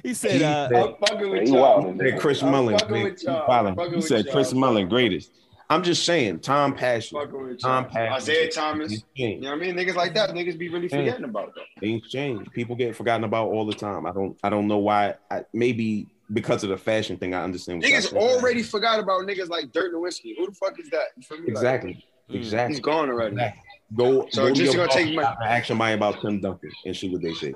He 0.03 0.15
said. 0.15 0.43
Uh, 0.43 0.69
I'm 0.89 0.95
fucking 1.07 1.31
with 1.31 1.49
y'all. 1.49 1.83
wildin'. 1.85 1.99
said 1.99 2.21
Chris 2.21 2.43
I'm 2.43 2.51
Mullin. 2.53 2.79
fucking 2.79 2.89
great. 2.89 3.05
with 3.13 3.23
y'all. 3.23 3.47
Mullin. 3.49 3.75
Fucking 3.77 3.95
He 3.95 4.01
said. 4.03 4.29
Chris 4.31 4.53
Mullin 4.53 4.89
greatest. 4.89 5.33
I'm 5.71 5.85
just 5.85 6.05
saying, 6.05 6.41
Tom 6.41 6.75
Passion, 6.75 7.17
Tom. 7.63 7.87
Passion, 7.87 8.13
Isaiah 8.13 8.51
Thomas. 8.51 9.05
You 9.15 9.41
know 9.41 9.51
what 9.51 9.57
I 9.57 9.61
mean? 9.61 9.77
Niggas 9.77 9.95
like 9.95 10.15
that, 10.15 10.31
niggas 10.31 10.59
be 10.59 10.69
really 10.69 10.89
forgetting 10.89 11.23
about 11.23 11.55
them. 11.55 11.63
Things 11.79 12.09
change. 12.09 12.51
People 12.51 12.75
get 12.75 12.97
forgotten 12.97 13.23
about 13.23 13.47
all 13.51 13.65
the 13.65 13.73
time. 13.75 14.05
I 14.05 14.11
don't. 14.11 14.37
I 14.43 14.51
don't 14.51 14.67
know 14.67 14.79
why. 14.79 15.15
I, 15.31 15.45
maybe 15.53 16.09
because 16.33 16.65
of 16.65 16.71
the 16.71 16.77
fashion 16.77 17.17
thing. 17.19 17.35
I 17.35 17.45
understand. 17.45 17.85
Niggas 17.85 18.13
already 18.13 18.65
forgot 18.65 18.99
about 18.99 19.23
niggas 19.29 19.49
like 19.49 19.71
Dirk 19.71 19.93
Nowitzki. 19.95 20.37
Who 20.39 20.47
the 20.47 20.53
fuck 20.53 20.79
is 20.81 20.91
that? 20.91 21.07
Me? 21.17 21.37
Like, 21.39 21.49
Exactly. 21.49 22.05
Mm. 22.29 22.35
Exactly. 22.35 22.75
he's 22.75 22.81
gone 22.81 23.09
already. 23.09 23.35
Exactly. 23.35 23.63
Go. 23.97 24.27
So 24.31 24.49
go 24.49 24.55
just 24.55 24.77
gonna 24.77 24.89
take 24.89 25.15
my- 25.15 25.37
ask 25.45 25.67
somebody 25.67 25.95
about 25.95 26.21
Tim 26.21 26.41
Duncan 26.41 26.71
and 26.85 26.97
see 26.97 27.09
what 27.11 27.23
they 27.23 27.35
say. 27.35 27.55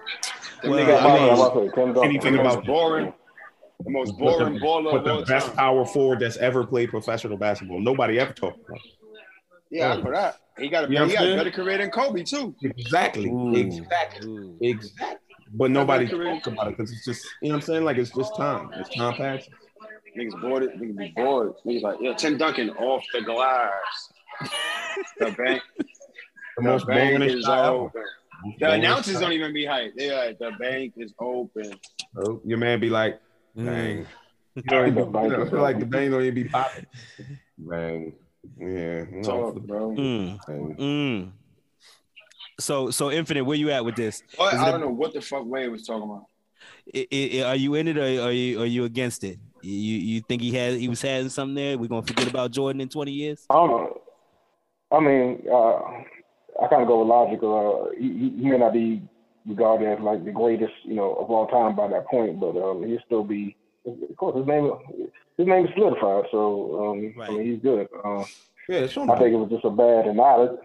Them 0.65 0.71
Well, 0.73 0.81
niggas 0.87 1.03
I 1.03 1.07
mean- 1.07 1.15
the 1.15 1.21
I'm 1.21 1.27
most- 1.39 1.41
about 1.41 1.55
to 1.55 1.61
say 1.69 1.75
Tim 1.75 1.93
Duncan. 1.93 2.05
Anything 2.05 2.39
about 2.39 2.65
boring, 2.67 3.13
the 3.85 3.91
most 3.91 4.11
Put 4.13 4.19
boring 4.19 4.55
the, 4.55 4.61
baller 4.61 4.91
put 4.91 4.99
of 4.99 5.05
the 5.05 5.13
all 5.13 5.25
best 5.25 5.47
time. 5.49 5.57
power 5.57 5.85
forward 5.85 6.21
that's 6.21 6.37
ever 6.39 6.65
played 6.67 6.91
professional 6.91 7.37
basketball. 7.37 7.81
Nobody 7.81 8.19
ever 8.19 8.33
talked 8.33 8.59
about. 8.69 8.81
Yeah, 9.71 9.93
I 9.95 9.97
know 10.01 10.11
that. 10.13 10.37
He 10.59 10.69
got 10.69 10.85
a, 10.85 10.89
You 10.93 10.99
know 11.01 11.07
he 11.07 11.15
got 11.15 11.27
a 11.27 11.37
better 11.37 11.51
career 11.51 11.79
than 11.79 11.91
Kobe 11.91 12.23
too. 12.23 12.55
Exactly. 12.63 13.29
Ooh. 13.29 13.55
Exactly. 13.57 14.29
Ooh. 14.29 14.57
Exactly. 14.61 15.19
But 15.53 15.71
nobody 15.71 16.07
career. 16.09 16.33
talks 16.35 16.47
about 16.47 16.69
it 16.69 16.77
because 16.77 16.93
it's 16.93 17.05
just, 17.05 17.25
you 17.43 17.49
know 17.49 17.55
what 17.57 17.63
I'm 17.63 17.67
saying? 17.67 17.85
Like 17.85 17.97
it's 17.97 18.11
just 18.11 18.37
time. 18.37 18.71
It's 18.77 18.95
time 18.97 19.15
passing. 19.15 19.53
Niggas 20.17 20.41
bored. 20.41 20.63
It. 20.63 20.81
Niggas 20.81 20.97
be 20.97 21.13
bored. 21.17 21.55
Niggas 21.67 21.83
like, 21.83 21.97
yo, 22.01 22.15
Tim 22.15 22.37
Duncan 22.39 22.71
off 22.71 23.05
the 23.13 23.21
glass. 23.23 24.13
the 25.19 25.31
bank, 25.33 25.63
The 25.79 25.85
the 26.59 26.63
most 26.63 26.87
bank 26.87 27.19
boringest 27.21 27.37
is 27.39 27.45
shot 27.45 27.65
ever. 27.67 27.75
open. 27.77 28.01
Most 28.03 28.13
The 28.59 28.67
boringest 28.67 28.75
announcers 28.75 29.21
don't 29.21 29.33
even 29.33 29.53
be 29.55 29.65
hyped. 29.65 29.93
They're 29.97 30.27
like, 30.27 30.39
the 30.39 30.53
bank 30.59 30.95
is 30.97 31.13
open. 31.19 31.73
Oh, 32.17 32.41
your 32.45 32.59
man 32.59 32.81
be 32.81 32.91
like, 32.91 33.21
Mm. 33.57 33.67
dang. 33.67 34.07
You 34.57 34.63
don't 34.63 34.87
even, 34.89 34.99
you 35.07 35.11
know, 35.11 35.61
like 35.63 35.79
the 35.79 35.83
open. 35.83 35.91
bank 35.91 36.11
don't 36.13 36.23
even 36.23 36.35
be 36.35 36.45
popping. 36.45 36.87
Bang. 37.59 38.13
Yeah. 38.59 39.05
Talk, 39.23 39.57
bro. 39.63 39.91
Mm. 39.91 40.39
Mm. 40.79 41.33
So 42.61 42.91
so 42.91 43.11
infinite, 43.11 43.45
where 43.45 43.57
you 43.57 43.71
at 43.71 43.85
with 43.85 43.97
this? 43.97 44.23
But 44.39 44.55
I 44.55 44.71
don't 44.71 44.81
know 44.81 44.89
what 44.91 45.13
the 45.13 45.21
fuck 45.21 45.45
Wayne 45.45 45.73
was 45.73 45.85
talking 45.85 46.09
about. 46.09 46.27
I- 46.95 47.07
I- 47.41 47.43
are 47.51 47.57
you 47.57 47.75
in 47.75 47.89
it 47.89 47.99
or 47.99 48.03
are 48.27 48.31
you 48.33 48.61
are 48.63 48.67
you 48.67 48.85
against 48.85 49.25
it? 49.25 49.39
You 49.63 49.73
you 49.73 50.21
think 50.21 50.41
he 50.41 50.53
had 50.53 50.75
he 50.75 50.89
was 50.89 51.03
having 51.03 51.31
something 51.31 51.55
there? 51.57 51.77
We're 51.77 51.89
gonna 51.89 52.07
forget 52.07 52.29
about 52.29 52.53
Jordan 52.53 52.81
in 52.81 52.89
20 52.89 53.11
years? 53.11 53.45
I 53.51 53.55
don't 53.55 53.71
know. 53.71 54.01
I 54.93 55.01
mean, 55.01 55.43
uh, 55.53 55.81
I 56.63 56.67
kind 56.69 56.83
of 56.83 56.89
go 56.89 57.01
with 57.01 57.09
logic. 57.09 57.41
Uh, 57.43 57.91
he, 57.99 58.09
he 58.37 58.43
he 58.43 58.51
may 58.51 58.59
not 58.59 58.73
be 58.73 59.03
regarded 59.47 59.89
as 59.89 60.01
like 60.01 60.25
the 60.25 60.31
greatest, 60.31 60.73
you 60.85 60.95
know, 60.95 61.15
of 61.15 61.31
all 61.31 61.47
time 61.49 61.75
by 61.77 61.89
that 61.89 62.07
point, 62.07 62.39
but 62.41 62.57
um, 62.57 62.87
he'll 62.87 62.99
still 63.07 63.25
be. 63.25 63.57
Of 63.87 64.17
course, 64.17 64.37
his 64.37 64.47
name 64.47 64.73
his 65.37 65.47
name 65.47 65.67
is 65.67 65.73
solidified, 65.77 66.25
so 66.31 66.91
um, 66.93 67.15
I 67.21 67.31
mean, 67.31 67.45
he's 67.53 67.61
good. 67.63 67.87
Um, 68.05 68.25
Yeah, 68.69 68.79
it's 68.79 68.97
on 68.97 69.11
I 69.11 69.19
think 69.19 69.33
it 69.35 69.37
was 69.37 69.51
just 69.51 69.65
a 69.65 69.71
bad 69.71 70.07
analogy. 70.07 70.63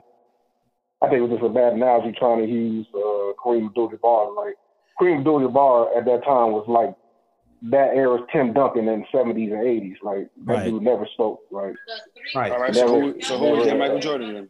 I 1.02 1.08
think 1.08 1.20
it 1.20 1.22
was 1.28 1.32
just 1.32 1.44
a 1.44 1.50
bad 1.50 1.74
analogy 1.74 2.16
trying 2.18 2.40
to 2.46 2.48
use 2.48 2.86
uh, 2.94 3.34
Kareem 3.44 3.68
Abdul-Jabbar. 3.68 4.36
Like 4.38 4.56
Kareem 5.00 5.20
Abdul-Jabbar 5.20 5.98
at 5.98 6.06
that 6.06 6.24
time 6.24 6.52
was 6.54 6.66
like 6.70 6.94
that 7.72 7.94
era's 7.94 8.22
Tim 8.32 8.54
Duncan 8.54 8.88
in 8.88 9.02
the 9.02 9.18
'70s 9.18 9.52
and 9.52 9.64
'80s. 9.64 9.96
Like 10.02 10.30
that 10.46 10.54
Right. 10.54 10.64
dude 10.66 10.82
never 10.84 11.06
spoke. 11.14 11.42
Like 11.52 11.76
Right. 12.36 12.52
All 12.54 12.60
right, 12.62 12.74
so 12.74 12.86
Never- 12.86 13.02
who, 13.14 13.22
so 13.22 13.38
who 13.38 13.46
was 13.58 13.66
that 13.68 13.78
Michael 13.78 14.00
Jordan 14.00 14.34
then? 14.34 14.48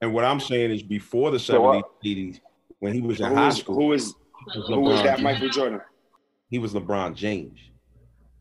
And 0.00 0.14
what 0.14 0.24
I'm 0.24 0.40
saying 0.40 0.70
is 0.70 0.82
before 0.82 1.30
the 1.30 1.38
So 1.38 1.64
uh, 1.66 1.82
70s, 1.82 1.82
80s, 2.04 2.40
when 2.78 2.94
he 2.94 3.00
was 3.00 3.20
in 3.20 3.26
who 3.26 3.34
high 3.34 3.46
was, 3.48 3.58
school, 3.58 3.74
who 3.76 3.86
was 3.88 4.14
he 4.66 4.74
who 4.74 4.80
was 4.80 5.02
that 5.02 5.20
Michael 5.22 5.48
Jordan? 5.50 5.80
He 6.48 6.58
was 6.58 6.72
LeBron 6.72 7.14
James. 7.14 7.58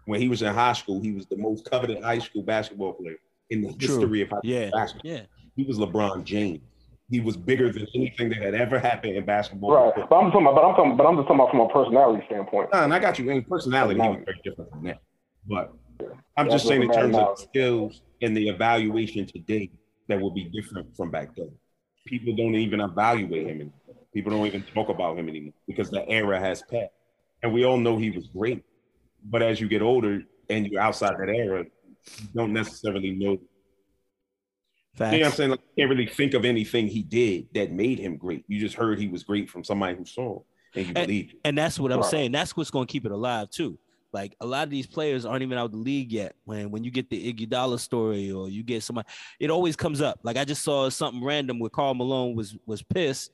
When 0.06 0.22
he 0.22 0.30
was 0.30 0.42
in 0.42 0.54
high 0.54 0.74
school, 0.74 1.02
he 1.02 1.12
was 1.12 1.26
the 1.28 1.38
most 1.38 1.70
coveted 1.70 2.02
high 2.02 2.20
school 2.20 2.42
basketball 2.42 2.94
player 2.94 3.18
in 3.50 3.62
the 3.62 3.74
True. 3.74 4.00
history 4.00 4.22
of 4.22 4.30
high 4.30 4.40
school 4.40 4.50
Yeah. 4.50 4.70
basketball. 4.72 5.12
Yeah. 5.12 5.22
He 5.56 5.64
was 5.66 5.78
LeBron 5.78 6.24
James. 6.24 6.62
He 7.12 7.20
was 7.20 7.36
bigger 7.36 7.72
than 7.72 7.88
anything 7.96 8.30
that 8.30 8.42
had 8.42 8.56
ever 8.56 8.80
happened 8.80 9.18
in 9.18 9.26
basketball. 9.26 9.74
right, 9.74 9.94
before. 9.94 10.08
but 10.10 10.16
I'm 10.18 10.32
talking 10.32 10.48
about, 10.48 10.56
but 10.56 10.64
I'm 10.64 10.76
talking, 10.76 10.98
but 10.98 11.06
I'm 11.06 11.16
just 11.18 11.28
talking 11.28 11.40
about 11.42 11.52
from 11.52 11.60
a 11.62 11.70
personality 11.70 12.24
standpoint. 12.28 12.70
Nah, 12.72 12.84
and 12.84 12.94
I 12.94 13.00
got 13.00 13.20
you. 13.20 13.30
In 13.30 13.44
personality, 13.44 14.00
he 14.00 14.08
was 14.08 14.20
very 14.26 14.42
different 14.44 14.70
from 14.72 14.84
that. 14.86 15.00
But 15.48 15.74
I'm 16.38 16.46
Yeah, 16.48 16.52
just 16.54 16.68
saying, 16.68 16.84
in 16.84 16.92
terms 16.92 17.18
of 17.18 17.38
skills 17.40 18.02
and 18.22 18.38
the 18.38 18.48
evaluation 18.50 19.26
today, 19.26 19.72
that 20.10 20.20
will 20.20 20.32
be 20.32 20.46
different 20.46 20.94
from 20.98 21.10
back 21.10 21.36
then. 21.36 21.52
People 22.06 22.36
don't 22.36 22.56
even 22.56 22.82
evaluate 22.82 23.44
him 23.44 23.56
anymore. 23.56 23.74
People 24.14 24.32
don't 24.32 24.46
even 24.48 24.64
talk 24.64 24.90
about 24.90 25.18
him 25.18 25.30
anymore 25.30 25.54
because 25.68 25.90
the 25.90 26.08
era 26.10 26.40
has 26.40 26.62
passed. 26.64 26.92
And 27.44 27.54
we 27.54 27.64
all 27.64 27.78
know 27.78 27.96
he 27.98 28.10
was 28.12 28.28
great. 28.28 28.64
But 29.24 29.42
as 29.44 29.62
you 29.62 29.68
get 29.70 29.82
older 29.82 30.24
and 30.50 30.68
you're 30.68 30.82
outside 30.82 31.16
that 31.20 31.30
era, 31.30 31.64
you 31.64 32.28
don't 32.36 32.52
necessarily 32.52 33.12
know. 33.12 33.38
Facts. 34.96 35.14
You 35.14 35.20
know 35.20 35.26
what 35.28 35.32
I'm 35.32 35.38
saying? 35.38 35.50
Like, 35.52 35.60
you 35.76 35.84
can't 35.84 35.90
really 35.92 36.08
think 36.08 36.34
of 36.34 36.44
anything 36.44 36.88
he 36.88 37.04
did 37.04 37.48
that 37.54 37.72
made 37.72 38.00
him 38.00 38.18
great. 38.18 38.44
You 38.48 38.60
just 38.60 38.76
heard 38.76 39.00
he 39.00 39.08
was 39.08 39.24
great 39.24 39.50
from 39.50 39.64
somebody 39.64 39.96
who 39.96 40.06
saw 40.06 40.42
and 40.76 40.88
you 40.88 40.94
And- 40.96 41.08
believed. 41.08 41.36
And 41.46 41.58
that's 41.58 41.80
what 41.80 41.92
I'm 41.92 42.04
saying. 42.04 42.32
That's 42.32 42.58
what's 42.58 42.72
gonna 42.72 42.88
keep 42.88 43.06
it 43.06 43.12
alive 43.12 43.50
too. 43.52 43.78
Like 44.12 44.36
a 44.42 44.46
lot 44.46 44.64
of 44.64 44.70
these 44.70 44.88
players 44.88 45.26
aren't 45.26 45.44
even 45.44 45.58
out 45.58 45.66
of 45.66 45.72
the 45.72 45.78
league 45.78 46.12
yet. 46.12 46.36
When 46.46 46.72
when 46.72 46.84
you 46.84 46.92
get 46.92 47.10
the 47.10 47.34
Iguodala 47.34 47.80
story 47.80 48.32
or 48.32 48.50
you 48.50 48.64
get 48.64 48.82
somebody, 48.84 49.08
it 49.40 49.50
always 49.52 49.76
comes 49.76 50.02
up. 50.02 50.20
Like 50.24 50.38
I 50.38 50.46
just 50.46 50.64
saw 50.64 50.90
something 50.90 51.24
random 51.24 51.60
where 51.60 51.70
Karl 51.70 51.94
Malone 51.94 52.36
was 52.36 52.58
was 52.66 52.82
pissed 52.82 53.32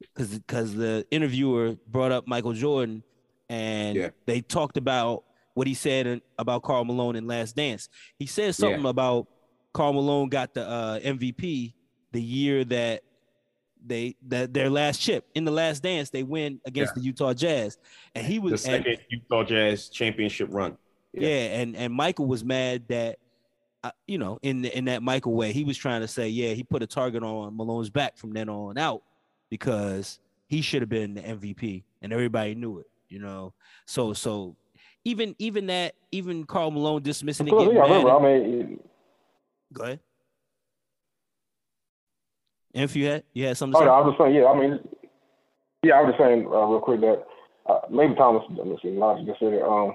because 0.00 0.28
because 0.38 0.74
the 0.74 1.06
interviewer 1.10 1.76
brought 1.86 2.12
up 2.12 2.26
Michael 2.26 2.52
Jordan 2.52 3.02
and 3.48 3.96
Yeah. 3.96 4.10
they 4.26 4.40
talked 4.40 4.76
about 4.76 5.24
what 5.54 5.66
he 5.66 5.74
said 5.74 6.06
in- 6.06 6.22
about 6.38 6.62
Karl 6.62 6.84
Malone 6.84 7.16
in 7.16 7.26
Last 7.26 7.56
Dance. 7.56 7.88
He 8.18 8.26
said 8.26 8.54
something 8.54 8.84
about 8.86 9.26
Karl 9.72 9.92
Malone 9.92 10.28
got 10.28 10.54
the 10.54 10.66
uh, 10.68 10.98
MVP 11.00 11.74
the 12.12 12.22
year 12.22 12.64
that 12.64 13.02
they 13.86 14.16
that 14.28 14.52
their 14.52 14.68
last 14.70 15.00
chip 15.00 15.26
in 15.34 15.44
the 15.44 15.50
last 15.50 15.82
dance 15.82 16.10
they 16.10 16.22
win 16.22 16.60
against 16.66 16.94
the 16.94 17.00
Utah 17.00 17.32
Jazz, 17.32 17.78
and 18.14 18.26
he 18.26 18.34
The 18.34 18.40
was 18.40 18.64
and, 18.66 18.84
second 18.84 18.98
Utah 19.08 19.44
Jazz 19.44 19.88
championship 19.88 20.48
run. 20.50 20.76
yeah. 21.12 21.60
and 21.60 21.74
and 21.76 21.92
Michael 21.92 22.26
was 22.26 22.44
mad 22.44 22.86
that 22.88 23.18
uh, 23.82 23.90
you 24.06 24.18
know, 24.18 24.38
in 24.42 24.64
in 24.66 24.84
that 24.84 25.02
Michael 25.02 25.32
way, 25.34 25.52
he 25.52 25.64
was 25.64 25.76
trying 25.78 26.02
to 26.02 26.08
say, 26.08 26.28
yeah, 26.28 26.52
he 26.52 26.62
put 26.62 26.82
a 26.82 26.86
target 26.86 27.22
on 27.22 27.56
Malone's 27.56 27.88
back 27.88 28.16
from 28.18 28.32
then 28.34 28.48
on 28.50 28.76
out 28.76 29.02
because 29.48 30.18
he 30.48 30.60
should 30.60 30.82
have 30.82 30.88
been 30.90 31.14
the 31.14 31.22
MVP, 31.22 31.82
and 32.02 32.12
everybody 32.12 32.54
knew 32.54 32.78
it. 32.78 32.86
You 33.08 33.20
know, 33.20 33.54
so 33.86 34.12
so 34.12 34.54
even 35.04 35.34
even 35.38 35.66
that 35.68 35.94
even 36.12 36.44
Karl 36.44 36.70
Malone 36.70 37.02
dismissing 37.02 37.46
it. 37.48 37.50
Because, 37.50 37.64
getting 37.68 37.78
yeah, 37.78 37.84
I 37.84 37.88
remember. 37.88 38.10
at- 38.10 38.16
I 38.16 38.22
mean, 38.22 38.80
Go 39.72 39.84
ahead. 39.84 40.00
And 42.74 42.84
if 42.84 42.94
you 42.96 43.06
had 43.06 43.24
you 43.32 43.46
had 43.46 43.56
something 43.56 43.72
to 43.72 43.78
oh 43.78 43.80
say? 43.80 43.86
no, 43.86 43.94
I 43.94 44.00
was 44.00 44.12
just 44.12 44.18
saying. 44.22 44.34
Yeah, 44.34 44.46
I 44.46 44.58
mean, 44.58 44.78
yeah, 45.82 45.94
I 45.94 46.02
was 46.02 46.10
just 46.12 46.20
saying 46.22 46.46
uh, 46.46 46.64
real 46.66 46.80
quick 46.80 47.00
that 47.00 47.24
uh, 47.68 47.80
maybe 47.90 48.14
Thomas, 48.14 48.44
let's 48.50 48.82
see, 48.82 48.90
Lodge 48.90 49.26
just 49.26 49.40
said 49.40 49.52
it. 49.54 49.62
Um, 49.62 49.94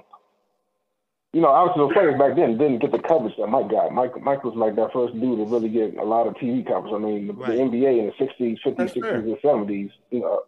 you 1.32 1.42
know, 1.42 1.48
obviously 1.48 1.88
the 1.88 1.92
players 1.94 2.18
back 2.18 2.36
then 2.36 2.56
didn't 2.56 2.78
get 2.80 2.92
the 2.92 2.98
coverage 2.98 3.34
that 3.38 3.46
Mike 3.48 3.68
got. 3.70 3.92
Mike, 3.92 4.18
Mike 4.22 4.42
was 4.42 4.54
like 4.56 4.74
that 4.76 4.92
first 4.92 5.12
dude 5.14 5.36
to 5.38 5.44
really 5.44 5.68
get 5.68 5.96
a 5.98 6.04
lot 6.04 6.26
of 6.26 6.34
TV 6.34 6.66
coverage. 6.66 6.94
I 6.94 6.98
mean, 6.98 7.26
the, 7.28 7.32
Right. 7.34 7.48
the 7.52 7.58
NBA 7.58 7.98
in 7.98 8.06
the 8.06 8.12
'60s, 8.16 8.56
'50s, 8.64 8.76
That's 8.76 8.92
fair. 8.94 9.20
'60s, 9.20 9.24
and 9.24 9.38
'70s, 9.42 9.90
you 10.10 10.20
know, 10.20 10.42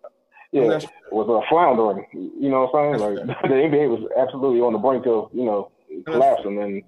yeah, 0.52 0.62
That's- 0.68 0.86
was 1.12 1.28
uh, 1.28 1.46
floundering. 1.50 2.06
You 2.12 2.48
know 2.50 2.64
what 2.72 2.78
I'm 2.78 2.98
saying? 2.98 3.26
That's 3.26 3.28
Like 3.28 3.42
the 3.50 3.56
NBA 3.68 3.88
was 3.90 4.08
absolutely 4.16 4.60
on 4.60 4.72
the 4.72 4.78
brink 4.78 5.06
of, 5.06 5.28
you 5.34 5.44
know, 5.44 5.70
collapsing, 6.06 6.62
and 6.62 6.82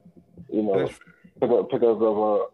you 0.49 0.63
know, 0.63 0.79
That's- 0.79 0.99
because, 1.39 1.67
because 1.71 2.01
of 2.03 2.19
uh, 2.19 2.45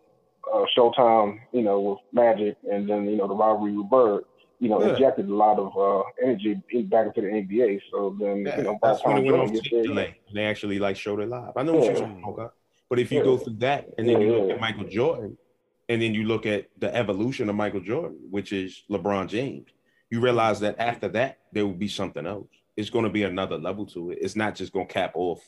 uh, 0.52 0.64
Showtime, 0.76 1.38
you 1.52 1.62
know, 1.62 1.80
with 1.80 1.98
Magic, 2.12 2.56
and 2.70 2.88
then 2.88 3.04
you 3.08 3.16
know 3.16 3.28
the 3.28 3.34
rivalry 3.34 3.72
with 3.76 3.90
Bird, 3.90 4.24
you 4.60 4.68
know, 4.68 4.82
Yeah. 4.82 4.92
injected 4.94 5.28
a 5.28 5.34
lot 5.34 5.58
of 5.58 5.76
uh, 5.76 6.02
energy 6.22 6.54
back 6.84 7.06
into 7.06 7.20
the 7.22 7.28
NBA. 7.28 7.80
So 7.90 8.16
then, 8.18 8.44
Yeah, 8.46 8.56
you 8.58 8.62
know, 8.64 8.78
by 8.80 8.88
the 8.88 8.94
that's 8.94 9.04
when 9.06 9.16
time 9.16 9.24
it 9.24 9.26
went 9.26 9.38
Jordan 9.38 9.56
off 9.56 9.62
gets 9.62 9.70
there, 9.70 9.82
delay. 9.84 10.16
They 10.34 10.44
actually 10.44 10.78
like 10.78 10.96
showed 10.96 11.20
it 11.20 11.28
live. 11.28 11.52
I 11.56 11.62
know 11.62 11.74
what 11.74 11.84
you're 11.84 11.94
Yeah. 11.94 12.00
talking 12.00 12.34
about. 12.34 12.54
But 12.88 12.98
if 13.00 13.10
you 13.10 13.18
Yeah. 13.18 13.24
go 13.24 13.36
through 13.38 13.56
that 13.58 13.88
and 13.98 14.08
then 14.08 14.20
Yeah, 14.20 14.26
you 14.26 14.32
look 14.34 14.48
yeah. 14.48 14.54
at 14.54 14.60
Michael 14.60 14.84
Jordan, 14.84 15.36
and 15.88 16.02
then 16.02 16.14
you 16.14 16.24
look 16.24 16.46
at 16.46 16.66
the 16.78 16.94
evolution 16.94 17.48
of 17.48 17.54
Michael 17.56 17.80
Jordan, 17.80 18.18
which 18.30 18.52
is 18.52 18.84
LeBron 18.90 19.28
James, 19.28 19.68
you 20.10 20.20
realize 20.20 20.60
that 20.60 20.76
after 20.78 21.08
that 21.08 21.38
there 21.52 21.66
will 21.66 21.74
be 21.74 21.88
something 21.88 22.26
else. 22.26 22.48
It's 22.76 22.90
going 22.90 23.04
to 23.04 23.10
be 23.10 23.22
another 23.24 23.56
level 23.58 23.86
to 23.86 24.10
it. 24.10 24.18
It's 24.20 24.36
not 24.36 24.54
just 24.54 24.72
going 24.72 24.86
to 24.86 24.92
cap 24.92 25.12
off 25.14 25.40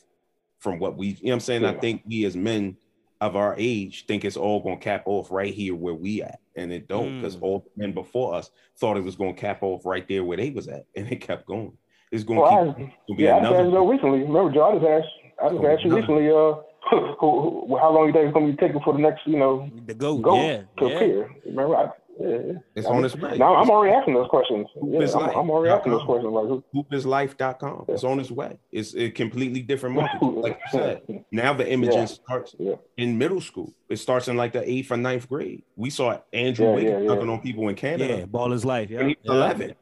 from 0.59 0.79
what 0.79 0.97
we. 0.97 1.07
You 1.07 1.13
know 1.13 1.29
what 1.29 1.33
I'm 1.35 1.39
saying? 1.41 1.65
I 1.65 1.73
think 1.73 2.03
we 2.05 2.25
as 2.25 2.35
men 2.35 2.75
of 3.21 3.35
our 3.35 3.53
age 3.57 4.05
think 4.07 4.23
it's 4.23 4.37
all 4.37 4.61
going 4.61 4.77
to 4.77 4.83
cap 4.83 5.03
off 5.05 5.29
right 5.31 5.53
here 5.53 5.75
where 5.75 5.93
we 5.93 6.21
at, 6.21 6.39
and 6.55 6.71
it 6.71 6.87
don't 6.87 7.19
because 7.19 7.35
Mm. 7.35 7.41
all 7.43 7.59
the 7.59 7.81
men 7.81 7.91
before 7.93 8.33
us 8.35 8.49
thought 8.77 8.97
it 8.97 9.03
was 9.03 9.15
going 9.15 9.35
to 9.35 9.39
cap 9.41 9.61
off 9.61 9.85
right 9.85 10.07
there 10.07 10.23
where 10.23 10.37
they 10.37 10.51
was 10.51 10.67
at, 10.67 10.85
and 10.95 11.07
it 11.11 11.17
kept 11.21 11.45
going. 11.45 11.73
It's 12.11 12.23
going 12.23 12.37
to 12.39 12.41
Well, 12.43 12.73
keep. 12.73 12.77
I- 12.77 12.87
it's 12.87 12.95
gonna 13.07 13.17
be 13.17 13.23
yeah, 13.23 13.35
I 13.35 13.39
just 13.39 13.49
another- 13.51 13.65
asked 13.67 13.73
you 13.73 13.91
recently. 13.91 14.19
Remember, 14.23 14.51
Joe? 14.51 14.63
I 14.63 14.73
just 14.75 14.85
asked. 14.85 15.13
I 15.43 15.49
just 15.49 15.61
Oh, 15.63 15.67
asked 15.67 15.83
you 15.83 15.89
no. 15.89 15.95
recently. 15.97 16.29
Uh, 16.29 16.55
who, 17.19 17.65
who, 17.67 17.77
how 17.77 17.91
long 17.91 18.07
you 18.07 18.13
think 18.13 18.25
it's 18.25 18.33
going 18.33 18.47
to 18.47 18.51
be 18.53 18.57
taking 18.57 18.81
for 18.81 18.93
the 18.93 18.99
next, 18.99 19.27
you 19.27 19.37
know, 19.37 19.69
the 19.85 19.93
goat, 19.93 20.21
goal 20.21 20.37
yeah, 20.37 20.61
to 20.79 20.87
yeah. 20.87 20.95
appear? 20.95 21.29
Remember, 21.45 21.75
I, 21.75 21.81
yeah, 21.81 21.89
yeah. 21.89 21.91
It's 22.21 22.85
I 22.85 22.89
on 22.89 22.97
mean, 22.97 23.05
its 23.05 23.15
way. 23.15 23.37
Now 23.37 23.55
I'm 23.55 23.69
already 23.69 23.93
asking 23.95 24.13
those 24.15 24.27
questions. 24.29 24.67
Yeah, 24.83 25.07
I'm, 25.15 25.37
I'm 25.37 25.49
already 25.49 25.71
asking 25.71 25.93
those 25.93 26.03
questions. 26.03 26.33
Like, 26.33 26.47
who, 26.47 26.63
hoopislife.com. 26.75 27.85
It's 27.87 28.03
on 28.03 28.19
its 28.19 28.29
way. 28.31 28.59
It's 28.71 28.93
a 28.95 29.09
completely 29.11 29.61
different 29.61 29.95
market. 29.95 30.19
Like 30.39 30.59
you 30.73 30.79
said, 30.79 31.25
now 31.31 31.53
the 31.53 31.69
imaging 31.71 31.93
Yeah. 31.99 32.05
starts 32.05 32.55
Yeah. 32.59 32.75
in 32.97 33.17
middle 33.17 33.41
school. 33.41 33.73
It 33.89 33.97
starts 33.97 34.27
in 34.27 34.35
like 34.37 34.53
the 34.53 34.69
eighth 34.69 34.91
or 34.91 34.97
ninth 34.97 35.27
grade. 35.29 35.63
We 35.75 35.89
saw 35.89 36.19
Andrew 36.33 36.67
Yeah, 36.67 36.75
Wiggins 36.75 36.91
yeah, 36.93 36.99
yeah. 37.01 37.07
dunking 37.07 37.29
on 37.29 37.39
people 37.41 37.67
in 37.69 37.75
Canada. 37.75 38.17
Yeah, 38.19 38.25
ball 38.25 38.53
is 38.53 38.65
life. 38.65 38.89
Yeah, 38.89 38.97
when 38.99 39.09
he 39.09 39.17
was 39.23 39.35
yeah. 39.35 39.45
11. 39.45 39.69
Mhm. 39.71 39.75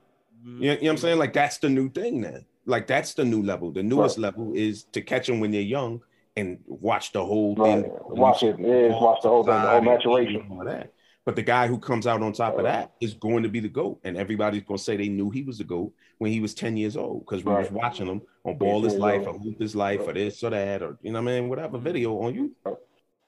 You 0.46 0.52
know, 0.52 0.58
you 0.60 0.68
know 0.70 0.76
what 0.78 0.90
I'm 0.92 0.98
saying? 0.98 1.20
Like 1.20 1.34
that's 1.34 1.58
the 1.58 1.70
new 1.70 1.90
thing 1.90 2.22
now. 2.22 2.38
Like 2.66 2.86
that's 2.88 3.14
the 3.14 3.26
new 3.26 3.42
level. 3.44 3.72
The 3.72 3.84
newest 3.84 4.18
level 4.18 4.52
is 4.56 4.84
to 4.94 5.02
catch 5.02 5.28
them 5.28 5.40
when 5.40 5.52
they're 5.52 5.62
young 5.62 6.02
and 6.36 6.60
watch 6.68 7.12
the 7.14 7.26
whole 7.26 7.56
Right. 7.56 7.82
thing. 7.84 7.92
Watch 8.10 8.44
it. 8.44 8.58
Yeah, 8.60 8.90
watch 9.00 9.22
the 9.24 9.30
whole 9.30 9.44
thing, 9.44 9.54
the 9.56 9.60
whole 9.70 9.82
maturation. 9.82 10.42
and 10.42 10.52
all 10.52 10.66
that. 10.66 10.92
But 11.28 11.36
the 11.36 11.44
guy 11.44 11.68
who 11.68 11.78
comes 11.78 12.08
out 12.08 12.22
on 12.22 12.32
top 12.32 12.58
of 12.58 12.64
that 12.64 12.94
is 13.02 13.14
going 13.14 13.44
to 13.44 13.50
be 13.50 13.60
the 13.60 13.68
GOAT. 13.68 14.00
And 14.06 14.16
everybody's 14.16 14.64
going 14.64 14.78
to 14.78 14.84
say 14.84 14.96
they 14.96 15.10
knew 15.10 15.30
he 15.30 15.44
was 15.44 15.58
the 15.58 15.66
GOAT 15.66 15.92
when 16.20 16.32
he 16.32 16.40
was 16.40 16.54
10 16.54 16.78
years 16.78 16.96
old 16.96 17.26
because 17.26 17.44
we 17.44 17.52
was 17.52 17.70
watching 17.70 18.08
him 18.08 18.22
on 18.46 18.58
Ball 18.58 18.82
His 18.84 18.96
Life 18.96 19.28
or. 19.28 19.38
Hoop 19.38 19.60
His 19.60 19.76
Life 19.76 20.08
or 20.08 20.14
this 20.14 20.42
or 20.42 20.52
that 20.52 20.82
or, 20.82 20.98
you 21.02 21.12
know 21.12 21.22
what 21.22 21.34
I 21.34 21.42
mean? 21.42 21.50
Whatever 21.50 21.80
mm-hmm. 21.80 21.84
video 21.84 22.22
on 22.22 22.34
you. 22.34 22.56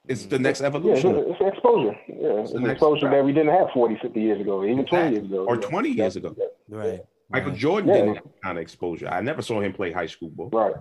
It's 0.07 0.23
the 0.27 0.39
next 0.39 0.61
Yeah, 0.61 0.67
it's, 0.67 0.75
evolution. 0.77 1.15
it's 1.27 1.41
exposure. 1.41 1.99
Yeah, 2.07 2.39
it's 2.39 2.53
the 2.53 2.69
exposure 2.69 2.99
step. 2.99 3.11
that 3.11 3.25
we 3.25 3.33
didn't 3.33 3.53
have 3.53 3.67
40, 3.73 3.99
50 4.01 4.21
years 4.21 4.39
ago, 4.39 4.63
even 4.63 4.85
20 4.85 5.11
years 5.11 5.25
ago. 5.25 5.43
Or 5.45 5.55
Yeah. 5.55 5.67
20 5.67 5.89
years 5.89 6.15
ago. 6.15 6.33
Right. 6.69 7.01
Michael 7.29 7.49
right. 7.49 7.59
Jordan 7.59 7.89
Yeah. 7.89 7.95
didn't 7.95 8.15
have 8.15 8.23
that 8.23 8.41
kind 8.41 8.57
of 8.57 8.61
exposure. 8.61 9.09
I 9.09 9.19
never 9.19 9.41
saw 9.41 9.59
him 9.59 9.73
play 9.73 9.91
high 9.91 10.07
school 10.07 10.29
ball. 10.29 10.49
Right. 10.53 10.75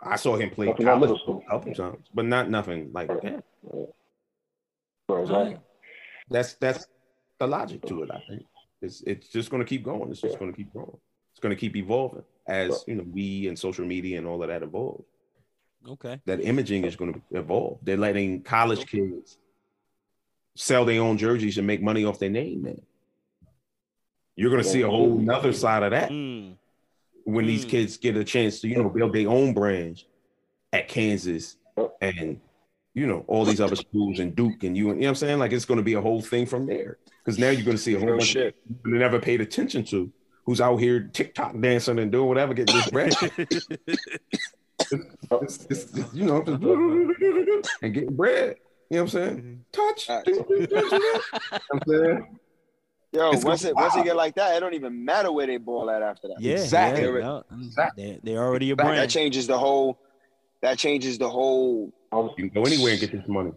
I 0.00 0.14
saw 0.14 0.36
him 0.36 0.50
play 0.50 0.66
Nothing 0.66 0.86
college 0.86 1.10
a 1.10 1.50
couple 1.50 1.74
times, 1.74 2.06
but 2.14 2.24
not 2.24 2.48
nothing 2.48 2.92
like 2.92 3.08
Right. 3.08 3.22
that. 3.22 3.44
Right. 3.64 3.88
Exactly. 5.20 5.58
That's 6.30 6.54
that's 6.54 6.86
the 7.38 7.46
logic 7.46 7.82
to 7.86 8.02
it. 8.02 8.10
I 8.10 8.22
think 8.28 8.42
it's 8.82 9.02
it's 9.02 9.28
just 9.28 9.50
going 9.50 9.62
to 9.62 9.68
keep 9.68 9.82
going. 9.84 10.10
It's 10.10 10.20
just 10.20 10.38
going 10.38 10.50
to 10.52 10.56
keep 10.56 10.72
growing. 10.72 10.98
It's 11.32 11.40
going 11.40 11.54
to 11.54 11.60
keep 11.60 11.76
evolving 11.76 12.22
as 12.46 12.84
you 12.86 12.94
know 12.96 13.04
we 13.10 13.48
and 13.48 13.58
social 13.58 13.84
media 13.84 14.18
and 14.18 14.26
all 14.26 14.42
of 14.42 14.48
that 14.48 14.62
evolve. 14.62 15.04
Okay. 15.86 16.20
That 16.24 16.40
imaging 16.40 16.84
is 16.84 16.96
going 16.96 17.12
to 17.14 17.20
evolve. 17.38 17.78
They're 17.82 17.96
letting 17.98 18.42
college 18.42 18.86
kids 18.86 19.36
sell 20.56 20.84
their 20.84 21.02
own 21.02 21.18
jerseys 21.18 21.58
and 21.58 21.66
make 21.66 21.82
money 21.82 22.04
off 22.04 22.18
their 22.18 22.30
name, 22.30 22.62
man. 22.62 22.80
You're 24.36 24.50
going 24.50 24.62
to 24.62 24.68
see 24.68 24.82
a 24.82 24.88
whole 24.88 25.18
nother 25.18 25.52
side 25.52 25.82
of 25.82 25.90
that 25.90 26.10
Mm. 26.10 26.56
when 27.24 27.46
these 27.46 27.64
Mm. 27.66 27.68
kids 27.68 27.96
get 27.98 28.16
a 28.16 28.24
chance 28.24 28.60
to, 28.60 28.68
you 28.68 28.76
know, 28.76 28.88
build 28.88 29.12
their 29.12 29.28
own 29.28 29.52
brands 29.52 30.06
at 30.72 30.88
Kansas 30.88 31.56
and 32.00 32.40
you 32.94 33.06
know 33.06 33.24
all 33.28 33.44
these 33.44 33.60
other 33.60 33.76
schools 33.76 34.18
and 34.20 34.34
Duke 34.36 34.62
and 34.64 34.76
you, 34.76 34.90
and 34.90 34.96
you 34.98 35.02
know 35.02 35.06
what 35.06 35.08
I'm 35.10 35.14
saying? 35.16 35.38
Like 35.38 35.52
it's 35.52 35.64
going 35.64 35.78
to 35.78 35.84
be 35.84 35.94
a 35.94 36.00
whole 36.00 36.22
thing 36.22 36.46
from 36.46 36.66
there 36.66 36.98
because 37.24 37.38
now 37.38 37.50
you're 37.50 37.64
going 37.64 37.76
to 37.76 37.82
see 37.82 37.94
a 37.94 37.98
whole 37.98 38.06
Real 38.08 38.18
bunch 38.18 38.28
shit. 38.30 38.54
of 38.70 38.82
people 38.84 38.98
never 38.98 39.18
paid 39.20 39.40
attention 39.40 39.84
to 39.86 40.12
who's 40.46 40.60
out 40.60 40.76
here 40.76 41.08
TikTok 41.12 41.58
dancing 41.60 41.98
and 41.98 42.12
doing 42.12 42.28
whatever, 42.28 42.54
getting 42.54 42.76
this 42.76 42.90
bread. 42.90 43.12
It's- 44.92 45.64
it's- 45.70 45.94
it's, 45.94 46.14
you 46.14 46.24
know, 46.26 46.42
and 47.82 47.94
getting 47.94 48.14
bread. 48.14 48.56
You 48.90 48.96
know 48.98 49.04
what 49.04 49.14
I'm 49.14 49.20
saying? 49.20 49.36
Mm-hmm. 49.36 49.54
Touch. 49.72 50.06
Facts. 50.06 50.28
you 50.28 50.66
know 50.70 51.60
I'm 51.72 51.80
saying? 51.88 52.38
Yo, 53.12 53.30
It's 53.30 53.44
once 53.44 53.62
gonna- 53.62 53.70
it 53.70 53.76
once 53.76 53.96
it 53.96 54.04
get 54.04 54.16
like 54.16 54.34
that, 54.34 54.56
it 54.56 54.60
don't 54.60 54.74
even 54.74 55.04
matter 55.04 55.32
where 55.32 55.46
they 55.46 55.56
ball 55.56 55.88
at 55.90 56.02
after 56.02 56.28
that. 56.28 56.36
Yeah. 56.40 56.54
Exactly. 56.54 57.04
Yeah, 57.04 57.18
no, 57.20 57.44
Exactly. 57.62 58.04
They're, 58.04 58.18
they're 58.34 58.44
already 58.44 58.70
a 58.72 58.76
brand. 58.76 58.98
that 58.98 59.08
changes 59.10 59.46
the 59.46 59.58
whole. 59.58 59.98
That 60.60 60.78
changes 60.78 61.18
the 61.18 61.28
whole. 61.30 61.92
You 62.36 62.50
can 62.50 62.62
go 62.62 62.62
anywhere 62.66 62.92
and 62.92 63.00
get 63.00 63.12
this 63.12 63.26
money. 63.28 63.52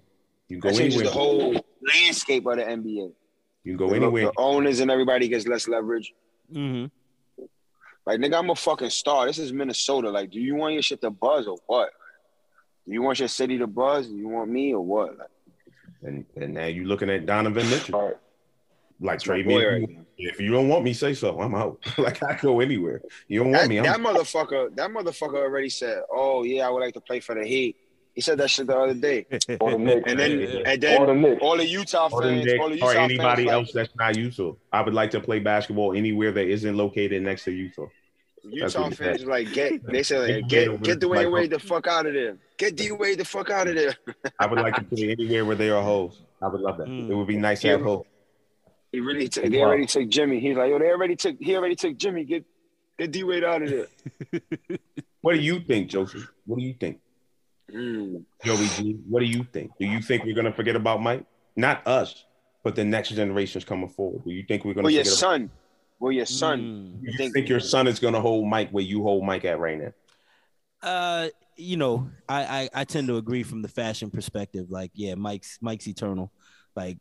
You 0.50 0.60
can 0.60 0.72
go 0.72 0.78
changes 0.78 0.96
anywhere. 1.02 1.06
the 1.06 1.12
whole 1.12 1.64
landscape 1.94 2.46
of 2.46 2.58
the 2.58 2.64
NBA. 2.64 3.12
You 3.64 3.72
can 3.72 3.78
go 3.78 3.90
The- 3.90 3.96
anywhere. 3.98 4.26
The 4.26 4.34
owners 4.38 4.80
and 4.80 4.90
everybody 4.90 5.28
gets 5.28 5.46
less 5.48 5.68
leverage. 5.68 6.14
hmm 6.52 6.86
Like 8.06 8.20
nigga, 8.20 8.38
I'm 8.40 8.50
a 8.50 8.56
fucking 8.56 8.90
star. 8.90 9.26
This 9.28 9.38
is 9.40 9.52
Minnesota. 9.52 10.10
Like, 10.10 10.32
do 10.32 10.40
you 10.40 10.56
want 10.56 10.74
your 10.74 10.82
shit 10.82 11.02
to 11.02 11.10
buzz 11.10 11.48
or 11.48 11.58
what? 11.68 11.90
Do 12.88 12.94
you 12.94 13.02
want 13.02 13.20
your 13.20 13.28
city 13.28 13.58
to 13.58 13.68
buzz? 13.68 14.08
Do 14.08 14.16
you 14.16 14.30
want 14.30 14.50
me 14.50 14.74
or 14.74 14.80
what? 14.84 15.18
Like, 15.18 15.28
And 16.04 16.26
and 16.38 16.54
now 16.54 16.68
you're 16.68 16.86
looking 16.86 17.10
at 17.10 17.26
Donovan 17.26 17.70
Mitchell. 17.70 17.96
All 17.96 18.06
right. 18.08 18.18
Like 19.00 19.20
my 19.20 19.24
trade 19.26 19.46
me. 19.48 19.56
if 19.58 19.68
right 19.72 19.82
you- 19.90 20.06
If 20.20 20.40
you 20.40 20.52
don't 20.52 20.70
want 20.70 20.84
me, 20.86 20.94
say 20.94 21.14
so. 21.14 21.40
I'm 21.42 21.54
out. 21.54 21.78
like 21.98 22.24
I 22.24 22.38
go 22.42 22.60
anywhere. 22.62 23.02
You 23.28 23.44
don't 23.44 23.52
want 23.52 23.68
me. 23.68 23.78
I'm 23.80 23.84
that 23.84 24.00
motherfucker. 24.00 24.74
That 24.76 24.90
motherfucker 24.90 25.36
already 25.36 25.70
said, 25.70 26.02
"Oh 26.12 26.44
yeah, 26.44 26.66
I 26.66 26.70
would 26.72 26.80
like 26.80 26.94
to 26.96 27.02
play 27.02 27.20
for 27.20 27.36
the 27.36 27.46
Heat." 27.46 27.76
He 28.18 28.22
said 28.22 28.40
that 28.40 28.50
shit 28.50 28.66
the 28.66 28.76
other 28.76 28.96
day. 28.96 29.28
Or 29.62 29.70
the 29.74 29.78
Knicks. 29.78 30.02
And 30.10 30.20
then 30.20 30.40
Yeah. 30.40 30.48
and 30.66 30.84
Or 30.86 31.06
the 31.06 31.14
then 31.14 31.22
Knicks. 31.22 31.42
all 31.44 31.56
the 31.56 31.68
Utah 31.68 32.10
or, 32.12 32.24
the 32.24 32.30
fans, 32.30 32.46
Knicks 32.46 32.60
all 32.60 32.70
the 32.72 32.82
or 32.82 32.94
anybody 32.96 33.44
fans, 33.46 33.52
else 33.54 33.72
that's 33.74 33.96
not 33.96 34.18
Utah. 34.18 34.54
I 34.74 34.82
would 34.82 34.96
like 34.96 35.12
to 35.12 35.20
play 35.20 35.38
basketball 35.38 35.94
anywhere 35.96 36.32
that 36.32 36.48
isn't 36.48 36.76
located 36.76 37.22
next 37.22 37.44
to 37.44 37.52
Utah. 37.52 37.86
That's 38.44 38.74
Utah 38.74 38.90
fans 38.90 38.98
said. 39.20 39.28
like 39.28 39.54
get. 39.54 39.86
They 39.86 40.02
said 40.02 40.20
like, 40.22 40.48
Get 40.48 40.50
get 40.50 40.68
over 40.70 40.84
get. 40.84 41.00
Dwayne 41.00 41.16
Like, 41.26 41.32
Wade 41.32 41.50
the 41.52 41.60
fuck 41.60 41.86
out 41.86 42.08
of 42.08 42.14
there. 42.16 42.38
Get 42.58 42.76
D 42.76 42.92
Wade 42.92 43.20
the 43.20 43.26
fuck 43.26 43.52
out 43.52 43.68
of 43.68 43.76
there. 43.76 43.94
I 44.40 44.48
would 44.48 44.58
like 44.60 44.74
to 44.78 44.82
play 44.84 45.12
anywhere 45.12 45.46
where 45.46 45.56
there 45.56 45.76
are 45.76 45.84
hoes. 45.84 46.20
I 46.42 46.48
would 46.48 46.62
love 46.62 46.80
that. 46.80 46.88
Mm. 46.88 47.12
It 47.12 47.14
would 47.14 47.28
be 47.28 47.38
nice 47.38 47.62
to 47.62 47.68
have 47.68 47.82
Yeah. 47.82 47.86
hoes. 47.86 48.06
He 48.92 49.00
really 49.00 49.28
took. 49.30 49.46
They 49.46 49.62
already 49.62 49.86
took 49.86 50.10
Jimmy. 50.10 50.40
He's 50.40 50.58
like, 50.58 50.72
yo, 50.72 50.80
they 50.80 50.90
already 50.90 51.16
took. 51.16 51.36
He 51.40 51.56
already 51.56 51.76
took 51.76 51.98
Jimmy. 51.98 52.24
Get 52.24 52.46
get 52.98 53.12
D 53.12 53.24
Wade 53.24 53.44
out 53.44 53.62
of 53.62 53.70
there. 53.70 53.88
What 55.22 55.34
do 55.36 55.40
you 55.40 55.60
think, 55.60 55.90
Joseph? 55.92 56.32
What 56.48 56.58
do 56.58 56.66
you 56.66 56.74
think? 56.74 57.00
Mm. 57.74 58.24
Joey 58.44 58.68
G, 58.68 58.98
what 59.08 59.20
do 59.20 59.26
you 59.26 59.44
think? 59.52 59.72
Do 59.80 59.86
you 59.86 60.02
think 60.02 60.24
we're 60.24 60.36
gonna 60.36 60.54
forget 60.54 60.76
about 60.76 61.02
Mike? 61.02 61.26
Not 61.56 61.86
us, 61.86 62.26
but 62.64 62.76
the 62.76 62.86
next 62.86 63.10
generations 63.10 63.66
coming 63.66 63.90
forward. 63.90 64.24
Do 64.24 64.32
you 64.32 64.44
think 64.48 64.64
we're 64.64 64.74
gonna 64.74 64.86
Well, 64.86 64.92
your 64.94 65.04
forget 65.04 65.18
son. 65.18 65.52
Well, 66.00 66.12
your 66.12 66.26
son. 66.26 66.60
Mm. 66.62 67.04
about 67.04 67.12
think- 67.18 67.28
you 67.30 67.34
think 67.34 67.50
your 67.50 67.60
son 67.60 67.88
is 67.88 68.00
gonna 68.00 68.22
hold 68.22 68.48
Mike 68.48 68.70
where 68.72 68.84
you 68.84 69.04
hold 69.04 69.26
Mike 69.26 69.46
at 69.46 69.60
right 69.60 69.78
now? 69.80 69.94
Uh, 70.82 71.30
you 71.56 71.76
know, 71.76 72.10
I, 72.30 72.44
I 72.44 72.70
I 72.82 72.84
tend 72.86 73.08
to 73.08 73.18
agree 73.18 73.44
from 73.44 73.62
the 73.62 73.68
fashion 73.68 74.12
perspective. 74.12 74.70
Like, 74.70 74.92
yeah, 74.94 75.16
Mike's 75.16 75.58
Mike's 75.60 75.88
eternal. 75.88 76.32
Like, 76.76 77.00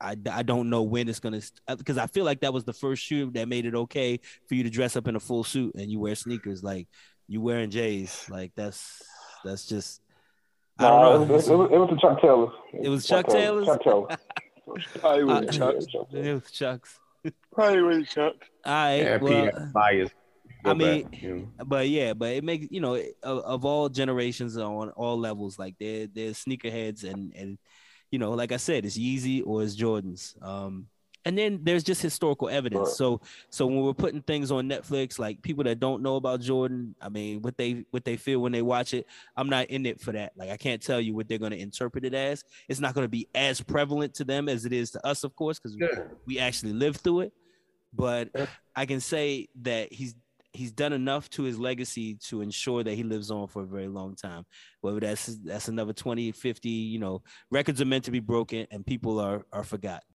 I, 0.00 0.16
I 0.30 0.42
don't 0.42 0.68
know 0.68 0.82
when 0.82 1.08
it's 1.08 1.20
gonna 1.20 1.40
because 1.68 1.98
I 1.98 2.06
feel 2.08 2.24
like 2.24 2.40
that 2.40 2.52
was 2.52 2.64
the 2.64 2.72
first 2.72 3.02
shoe 3.02 3.30
that 3.30 3.48
made 3.48 3.64
it 3.64 3.74
okay 3.74 4.20
for 4.48 4.56
you 4.56 4.64
to 4.64 4.70
dress 4.70 4.96
up 4.96 5.08
in 5.08 5.16
a 5.16 5.20
full 5.20 5.44
suit 5.44 5.74
and 5.76 5.90
you 5.90 6.00
wear 6.00 6.14
sneakers. 6.16 6.62
Like, 6.62 6.88
you 7.28 7.40
wearing 7.40 7.70
J's. 7.70 8.26
Like, 8.28 8.52
that's 8.56 9.02
that's 9.44 9.66
just 9.66 10.00
I 10.78 10.84
don't 10.84 11.02
know. 11.02 11.22
It 11.22 11.28
was, 11.28 11.48
it, 11.48 11.54
was, 11.56 11.70
it 11.72 11.78
was 11.78 11.90
the 11.90 11.96
Chuck 11.96 12.20
Taylor. 12.20 12.48
It 12.72 12.88
was 12.88 13.06
Chuck 13.06 13.26
Taylor's? 13.26 13.66
Chuck 13.66 13.82
Taylor. 13.82 14.06
Probably 15.00 15.22
Uh, 15.22 15.40
with 15.40 15.52
Chuck. 15.52 15.74
Chuck 15.88 16.06
It 16.12 16.34
was 16.34 16.50
Chuck's. 16.50 17.00
Probably 17.52 17.82
with 17.82 18.08
Chuck. 18.08 18.34
All 18.64 18.72
right. 18.72 18.96
Yeah, 18.96 19.16
well, 19.16 19.50
P 19.50 19.58
bias. 19.72 20.10
I 20.64 20.74
mean, 20.74 21.04
back, 21.04 21.22
you 21.22 21.34
know. 21.36 21.64
but 21.64 21.88
yeah, 21.88 22.14
but 22.14 22.30
it 22.32 22.44
makes 22.44 22.66
you 22.70 22.80
know 22.80 22.94
of, 22.94 23.38
of 23.38 23.64
all 23.64 23.88
generations 23.88 24.56
on 24.56 24.90
all 24.90 25.18
levels, 25.18 25.58
like 25.58 25.74
they're 25.78 26.06
they're 26.06 26.32
sneakerheads 26.32 27.04
and 27.04 27.32
and 27.34 27.58
you 28.10 28.18
know, 28.18 28.32
like 28.32 28.52
I 28.52 28.56
said, 28.56 28.84
it's 28.84 28.98
Yeezy 28.98 29.42
or 29.46 29.62
it's 29.62 29.76
Jordans. 29.76 30.40
Um, 30.42 30.86
and 31.28 31.36
then 31.36 31.60
there's 31.62 31.84
just 31.84 32.00
historical 32.00 32.48
evidence. 32.48 32.88
Right. 32.88 32.96
So 32.96 33.20
so 33.50 33.66
when 33.66 33.82
we're 33.82 33.92
putting 33.92 34.22
things 34.22 34.50
on 34.50 34.68
Netflix, 34.68 35.18
like 35.18 35.40
people 35.42 35.62
that 35.64 35.78
don't 35.78 36.02
know 36.02 36.16
about 36.16 36.40
Jordan, 36.40 36.94
I 37.00 37.10
mean, 37.10 37.42
what 37.42 37.56
they 37.58 37.84
what 37.90 38.04
they 38.04 38.16
feel 38.16 38.40
when 38.40 38.50
they 38.52 38.62
watch 38.62 38.94
it, 38.94 39.06
I'm 39.36 39.50
not 39.50 39.66
in 39.66 39.84
it 39.84 40.00
for 40.00 40.12
that. 40.12 40.32
Like 40.36 40.50
I 40.50 40.56
can't 40.56 40.82
tell 40.82 41.00
you 41.00 41.14
what 41.14 41.28
they're 41.28 41.38
going 41.38 41.52
to 41.52 41.60
interpret 41.60 42.04
it 42.04 42.14
as. 42.14 42.42
It's 42.68 42.80
not 42.80 42.94
going 42.94 43.04
to 43.04 43.08
be 43.10 43.28
as 43.34 43.60
prevalent 43.60 44.14
to 44.14 44.24
them 44.24 44.48
as 44.48 44.64
it 44.64 44.72
is 44.72 44.90
to 44.92 45.06
us, 45.06 45.22
of 45.22 45.36
course, 45.36 45.58
because 45.58 45.76
Yeah. 45.78 46.04
we 46.26 46.38
actually 46.38 46.72
lived 46.72 47.00
through 47.02 47.20
it. 47.20 47.32
But. 47.92 48.30
I 48.76 48.86
can 48.86 49.00
say 49.00 49.48
that 49.62 49.92
he's 49.92 50.14
he's 50.52 50.70
done 50.72 50.92
enough 50.92 51.28
to 51.30 51.42
his 51.42 51.58
legacy 51.58 52.14
to 52.14 52.40
ensure 52.42 52.84
that 52.84 52.94
he 52.94 53.02
lives 53.02 53.30
on 53.30 53.48
for 53.48 53.62
a 53.62 53.66
very 53.66 53.88
long 53.88 54.14
time. 54.14 54.46
Whether 54.82 55.00
that's 55.00 55.26
that's 55.44 55.66
another 55.66 55.92
20, 55.92 56.30
50, 56.32 56.68
you 56.68 56.98
know, 57.00 57.22
records 57.50 57.80
are 57.80 57.84
meant 57.86 58.04
to 58.04 58.10
be 58.12 58.20
broken 58.20 58.66
and 58.70 58.86
people 58.86 59.18
are 59.18 59.44
are 59.52 59.64
forgotten. 59.64 60.06